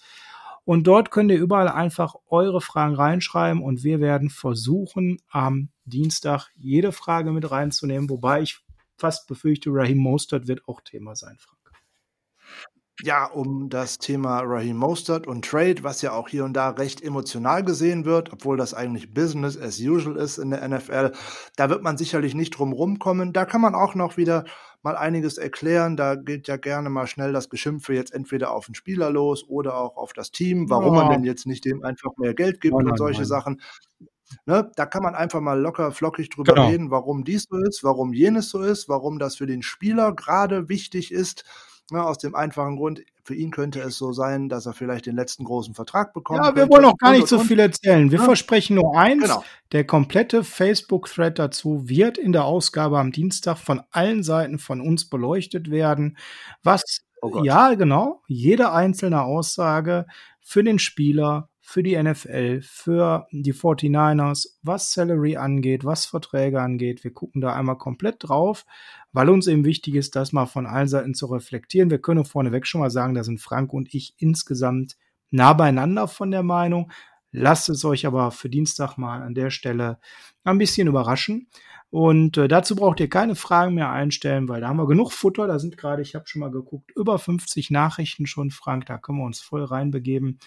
Und 0.66 0.86
dort 0.86 1.10
könnt 1.10 1.32
ihr 1.32 1.40
überall 1.40 1.68
einfach 1.68 2.14
eure 2.30 2.62
Fragen 2.62 2.94
reinschreiben 2.94 3.64
und 3.64 3.84
wir 3.84 4.00
werden 4.00 4.30
versuchen, 4.30 5.18
am 5.30 5.70
Dienstag 5.86 6.52
jede 6.56 6.92
Frage 6.92 7.32
mit 7.32 7.50
reinzunehmen, 7.50 8.10
wobei 8.10 8.44
ich 8.44 8.60
fast 8.96 9.28
befürchte, 9.28 9.72
Raheem 9.72 9.98
Mostert 9.98 10.48
wird 10.48 10.68
auch 10.68 10.82
Thema 10.82 11.16
sein. 11.16 11.38
Ja, 13.02 13.26
um 13.26 13.70
das 13.70 13.98
Thema 13.98 14.42
Raheem 14.42 14.78
Mostert 14.78 15.28
und 15.28 15.46
Trade, 15.46 15.84
was 15.84 16.02
ja 16.02 16.12
auch 16.12 16.28
hier 16.28 16.44
und 16.44 16.54
da 16.54 16.70
recht 16.70 17.02
emotional 17.02 17.64
gesehen 17.64 18.06
wird, 18.06 18.34
obwohl 18.34 18.58
das 18.58 18.74
eigentlich 18.74 19.14
Business 19.14 19.58
as 19.58 19.80
usual 19.80 20.18
ist 20.18 20.38
in 20.38 20.50
der 20.52 20.68
NFL. 20.68 21.12
Da 21.56 21.70
wird 21.70 21.82
man 21.82 21.98
sicherlich 21.98 22.36
nicht 22.36 22.52
drum 22.52 22.74
rumkommen. 22.74 23.32
Da 23.34 23.46
kann 23.46 23.62
man 23.62 23.76
auch 23.76 23.96
noch 23.96 24.18
wieder 24.18 24.46
mal 24.82 24.98
einiges 24.98 25.38
erklären. 25.38 25.98
Da 25.98 26.16
geht 26.16 26.48
ja 26.48 26.58
gerne 26.58 26.90
mal 26.90 27.08
schnell 27.08 27.34
das 27.34 27.50
Geschimpfe 27.50 27.94
jetzt 27.94 28.14
entweder 28.14 28.52
auf 28.52 28.66
den 28.66 28.76
Spieler 28.76 29.10
los 29.10 29.48
oder 29.48 29.78
auch 29.78 29.98
auf 29.98 30.14
das 30.14 30.32
Team, 30.32 30.70
warum 30.70 30.96
ja. 30.96 31.04
man 31.04 31.12
denn 31.12 31.24
jetzt 31.24 31.46
nicht 31.46 31.66
dem 31.66 31.84
einfach 31.84 32.12
mehr 32.18 32.34
Geld 32.34 32.62
gibt 32.62 32.76
nein, 32.76 32.88
und 32.88 32.98
solche 32.98 33.22
nein. 33.22 33.28
Sachen. 33.28 33.62
Ne, 34.46 34.70
da 34.76 34.86
kann 34.86 35.02
man 35.02 35.16
einfach 35.16 35.42
mal 35.42 35.60
locker 35.60 35.92
flockig 35.92 36.30
drüber 36.30 36.54
genau. 36.54 36.68
reden, 36.68 36.92
warum 36.92 37.24
dies 37.24 37.48
so 37.50 37.58
ist, 37.58 37.84
warum 37.84 38.14
jenes 38.14 38.50
so 38.50 38.62
ist, 38.62 38.88
warum 38.88 39.18
das 39.18 39.38
für 39.38 39.48
den 39.48 39.64
Spieler 39.64 40.14
gerade 40.14 40.70
wichtig 40.70 41.12
ist. 41.12 41.46
Ne, 41.92 42.04
aus 42.04 42.18
dem 42.18 42.36
einfachen 42.36 42.78
Grund, 42.78 43.04
für 43.24 43.36
ihn 43.36 43.52
könnte 43.52 43.80
es 43.82 43.98
so 43.98 44.12
sein, 44.12 44.50
dass 44.50 44.66
er 44.66 44.74
vielleicht 44.74 45.06
den 45.06 45.16
letzten 45.16 45.44
großen 45.44 45.74
Vertrag 45.74 46.14
bekommt. 46.14 46.40
Ja, 46.40 46.56
wir 46.56 46.64
könnte. 46.64 46.76
wollen 46.76 46.86
auch 46.86 46.98
gar 46.98 47.12
nicht 47.12 47.24
und, 47.24 47.28
so 47.28 47.40
viel 47.40 47.60
erzählen. 47.60 48.12
Wir 48.12 48.20
ja. 48.20 48.26
versprechen 48.26 48.76
nur 48.76 48.98
eins. 48.98 49.24
Genau. 49.24 49.44
Der 49.72 49.86
komplette 49.86 50.44
Facebook-Thread 50.44 51.38
dazu 51.38 51.88
wird 51.88 52.18
in 52.18 52.32
der 52.32 52.46
Ausgabe 52.46 53.00
am 53.00 53.12
Dienstag 53.12 53.58
von 53.58 53.82
allen 53.92 54.24
Seiten 54.24 54.60
von 54.60 54.82
uns 54.82 55.10
beleuchtet 55.10 55.70
werden. 55.70 56.18
Was, 56.64 57.02
oh 57.22 57.44
ja, 57.44 57.74
genau, 57.76 58.24
jede 58.28 58.72
einzelne 58.72 59.24
Aussage 59.24 60.06
für 60.42 60.64
den 60.64 60.80
Spieler, 60.80 61.49
für 61.70 61.84
die 61.84 62.02
NFL, 62.02 62.62
für 62.64 63.28
die 63.32 63.54
49ers, 63.54 64.58
was 64.64 64.92
Salary 64.92 65.38
angeht, 65.38 65.86
was 65.86 66.08
Verträge 66.08 66.60
angeht. 66.60 67.04
Wir 67.04 67.14
gucken 67.14 67.42
da 67.42 67.54
einmal 67.54 67.78
komplett 67.78 68.16
drauf, 68.28 68.66
weil 69.12 69.30
uns 69.30 69.46
eben 69.46 69.64
wichtig 69.64 69.94
ist, 69.94 70.16
das 70.16 70.34
mal 70.34 70.48
von 70.48 70.66
allen 70.66 70.88
Seiten 70.88 71.14
zu 71.14 71.28
reflektieren. 71.28 71.92
Wir 71.92 72.00
können 72.00 72.26
vorneweg 72.26 72.66
schon 72.66 72.82
mal 72.82 72.90
sagen, 72.90 73.14
da 73.14 73.24
sind 73.24 73.40
Frank 73.40 73.72
und 73.72 73.94
ich 73.94 74.16
insgesamt 74.18 74.98
nah 75.30 75.54
beieinander 75.54 76.08
von 76.08 76.32
der 76.32 76.42
Meinung. 76.42 76.92
Lasst 77.32 77.70
es 77.70 77.86
euch 77.86 78.08
aber 78.08 78.32
für 78.32 78.50
Dienstag 78.50 78.98
mal 78.98 79.22
an 79.22 79.36
der 79.36 79.52
Stelle 79.52 80.00
ein 80.44 80.58
bisschen 80.58 80.88
überraschen. 80.88 81.50
Und 81.92 82.38
äh, 82.38 82.48
dazu 82.48 82.76
braucht 82.76 83.00
ihr 83.00 83.10
keine 83.10 83.36
Fragen 83.36 83.76
mehr 83.76 83.92
einstellen, 83.92 84.48
weil 84.48 84.62
da 84.62 84.70
haben 84.70 84.78
wir 84.78 84.88
genug 84.88 85.12
Futter. 85.12 85.46
Da 85.46 85.60
sind 85.60 85.78
gerade, 85.78 86.02
ich 86.02 86.16
habe 86.16 86.28
schon 86.28 86.40
mal 86.40 86.52
geguckt, 86.52 86.90
über 86.96 87.20
50 87.20 87.70
Nachrichten 87.70 88.26
schon, 88.26 88.50
Frank. 88.50 88.88
Da 88.88 88.98
können 88.98 89.20
wir 89.20 89.26
uns 89.26 89.40
voll 89.40 89.64
reinbegeben. 89.64 90.40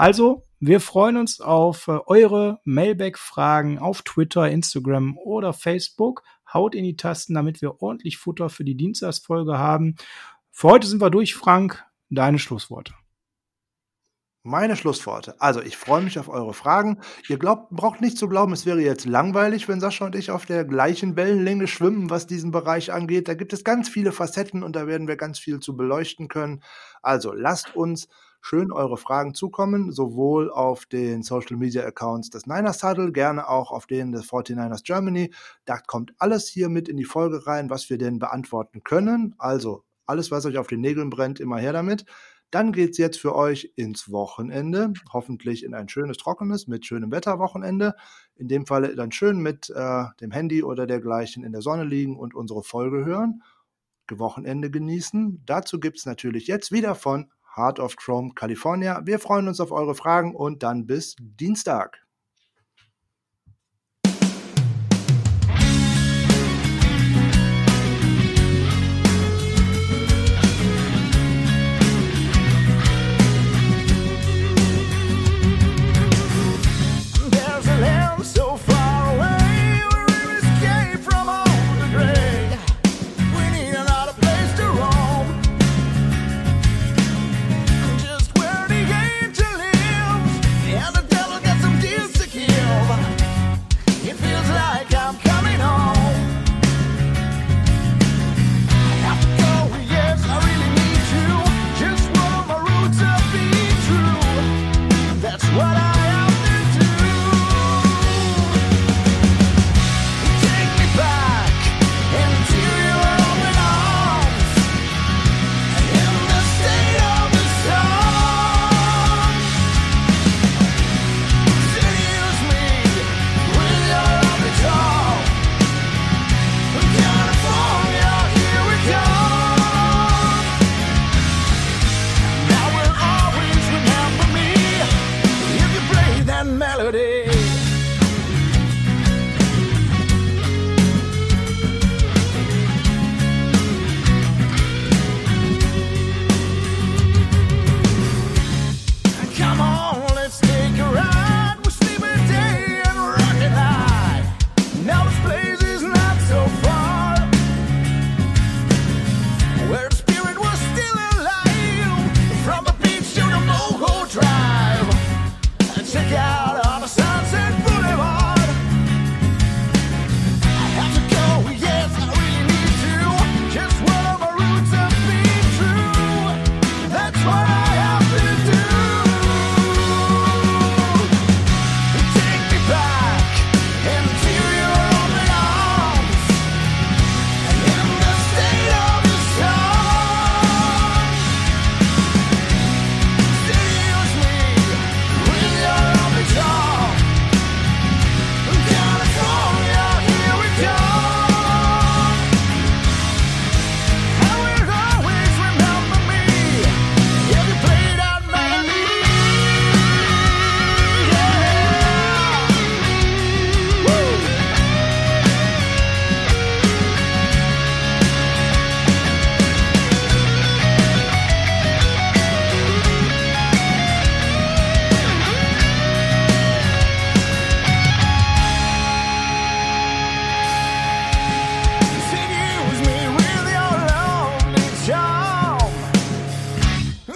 Also, 0.00 0.46
wir 0.60 0.80
freuen 0.80 1.18
uns 1.18 1.42
auf 1.42 1.86
äh, 1.86 1.98
eure 2.06 2.58
Mailback-Fragen 2.64 3.78
auf 3.78 4.00
Twitter, 4.00 4.48
Instagram 4.48 5.18
oder 5.18 5.52
Facebook. 5.52 6.22
Haut 6.50 6.74
in 6.74 6.84
die 6.84 6.96
Tasten, 6.96 7.34
damit 7.34 7.60
wir 7.60 7.82
ordentlich 7.82 8.16
Futter 8.16 8.48
für 8.48 8.64
die 8.64 8.78
Dienstagsfolge 8.78 9.58
haben. 9.58 9.96
Für 10.50 10.68
heute 10.68 10.86
sind 10.86 11.02
wir 11.02 11.10
durch, 11.10 11.34
Frank. 11.34 11.84
Deine 12.08 12.38
Schlussworte. 12.38 12.94
Meine 14.42 14.74
Schlussworte. 14.74 15.38
Also, 15.38 15.60
ich 15.60 15.76
freue 15.76 16.00
mich 16.00 16.18
auf 16.18 16.30
eure 16.30 16.54
Fragen. 16.54 17.02
Ihr 17.28 17.36
glaubt, 17.36 17.68
braucht 17.68 18.00
nicht 18.00 18.16
zu 18.16 18.26
glauben, 18.26 18.54
es 18.54 18.64
wäre 18.64 18.80
jetzt 18.80 19.04
langweilig, 19.04 19.68
wenn 19.68 19.80
Sascha 19.80 20.06
und 20.06 20.14
ich 20.14 20.30
auf 20.30 20.46
der 20.46 20.64
gleichen 20.64 21.14
Wellenlänge 21.14 21.66
schwimmen, 21.66 22.08
was 22.08 22.26
diesen 22.26 22.52
Bereich 22.52 22.90
angeht. 22.90 23.28
Da 23.28 23.34
gibt 23.34 23.52
es 23.52 23.64
ganz 23.64 23.90
viele 23.90 24.12
Facetten 24.12 24.62
und 24.62 24.76
da 24.76 24.86
werden 24.86 25.08
wir 25.08 25.16
ganz 25.16 25.38
viel 25.38 25.60
zu 25.60 25.76
beleuchten 25.76 26.28
können. 26.28 26.62
Also, 27.02 27.34
lasst 27.34 27.76
uns 27.76 28.08
schön 28.40 28.72
eure 28.72 28.96
Fragen 28.96 29.34
zukommen, 29.34 29.92
sowohl 29.92 30.50
auf 30.50 30.86
den 30.86 31.22
Social 31.22 31.56
Media 31.56 31.84
Accounts 31.84 32.30
des 32.30 32.46
Niners 32.46 32.82
Huddle, 32.82 33.12
gerne 33.12 33.48
auch 33.48 33.70
auf 33.70 33.86
denen 33.86 34.12
des 34.12 34.24
49ers 34.24 34.84
Germany. 34.84 35.32
Da 35.64 35.78
kommt 35.78 36.14
alles 36.18 36.48
hier 36.48 36.68
mit 36.68 36.88
in 36.88 36.96
die 36.96 37.04
Folge 37.04 37.46
rein, 37.46 37.70
was 37.70 37.90
wir 37.90 37.98
denn 37.98 38.18
beantworten 38.18 38.82
können. 38.82 39.34
Also, 39.38 39.84
alles, 40.06 40.30
was 40.30 40.46
euch 40.46 40.58
auf 40.58 40.66
den 40.66 40.80
Nägeln 40.80 41.10
brennt, 41.10 41.40
immer 41.40 41.58
her 41.58 41.72
damit. 41.72 42.04
Dann 42.50 42.72
geht's 42.72 42.98
jetzt 42.98 43.20
für 43.20 43.36
euch 43.36 43.72
ins 43.76 44.10
Wochenende, 44.10 44.92
hoffentlich 45.12 45.64
in 45.64 45.72
ein 45.72 45.88
schönes, 45.88 46.16
trockenes, 46.16 46.66
mit 46.66 46.84
schönem 46.84 47.12
Wetterwochenende. 47.12 47.94
In 48.34 48.48
dem 48.48 48.66
Falle 48.66 48.96
dann 48.96 49.12
schön 49.12 49.38
mit 49.38 49.70
äh, 49.70 50.04
dem 50.20 50.32
Handy 50.32 50.64
oder 50.64 50.88
dergleichen 50.88 51.44
in 51.44 51.52
der 51.52 51.62
Sonne 51.62 51.84
liegen 51.84 52.16
und 52.16 52.34
unsere 52.34 52.64
Folge 52.64 53.04
hören. 53.04 53.42
Wochenende 54.18 54.70
genießen. 54.70 55.42
Dazu 55.46 55.78
gibt's 55.78 56.06
natürlich 56.06 56.48
jetzt 56.48 56.72
wieder 56.72 56.96
von 56.96 57.30
Heart 57.56 57.80
of 57.80 57.96
Chrome 57.96 58.32
California. 58.34 59.00
Wir 59.04 59.18
freuen 59.18 59.48
uns 59.48 59.60
auf 59.60 59.72
eure 59.72 59.94
Fragen 59.94 60.34
und 60.34 60.62
dann 60.62 60.86
bis 60.86 61.16
Dienstag. 61.18 62.00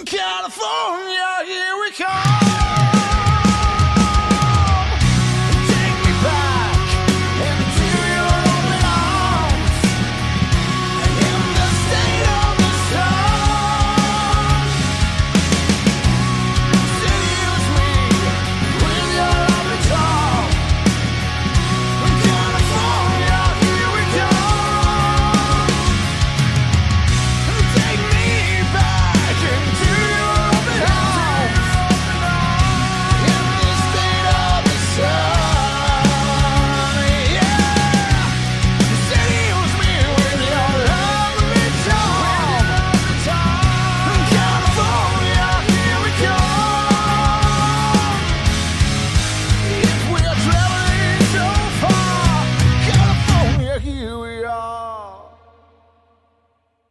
California, 0.05 1.45
here 1.45 1.79
we 1.81 1.91
come. 1.91 2.44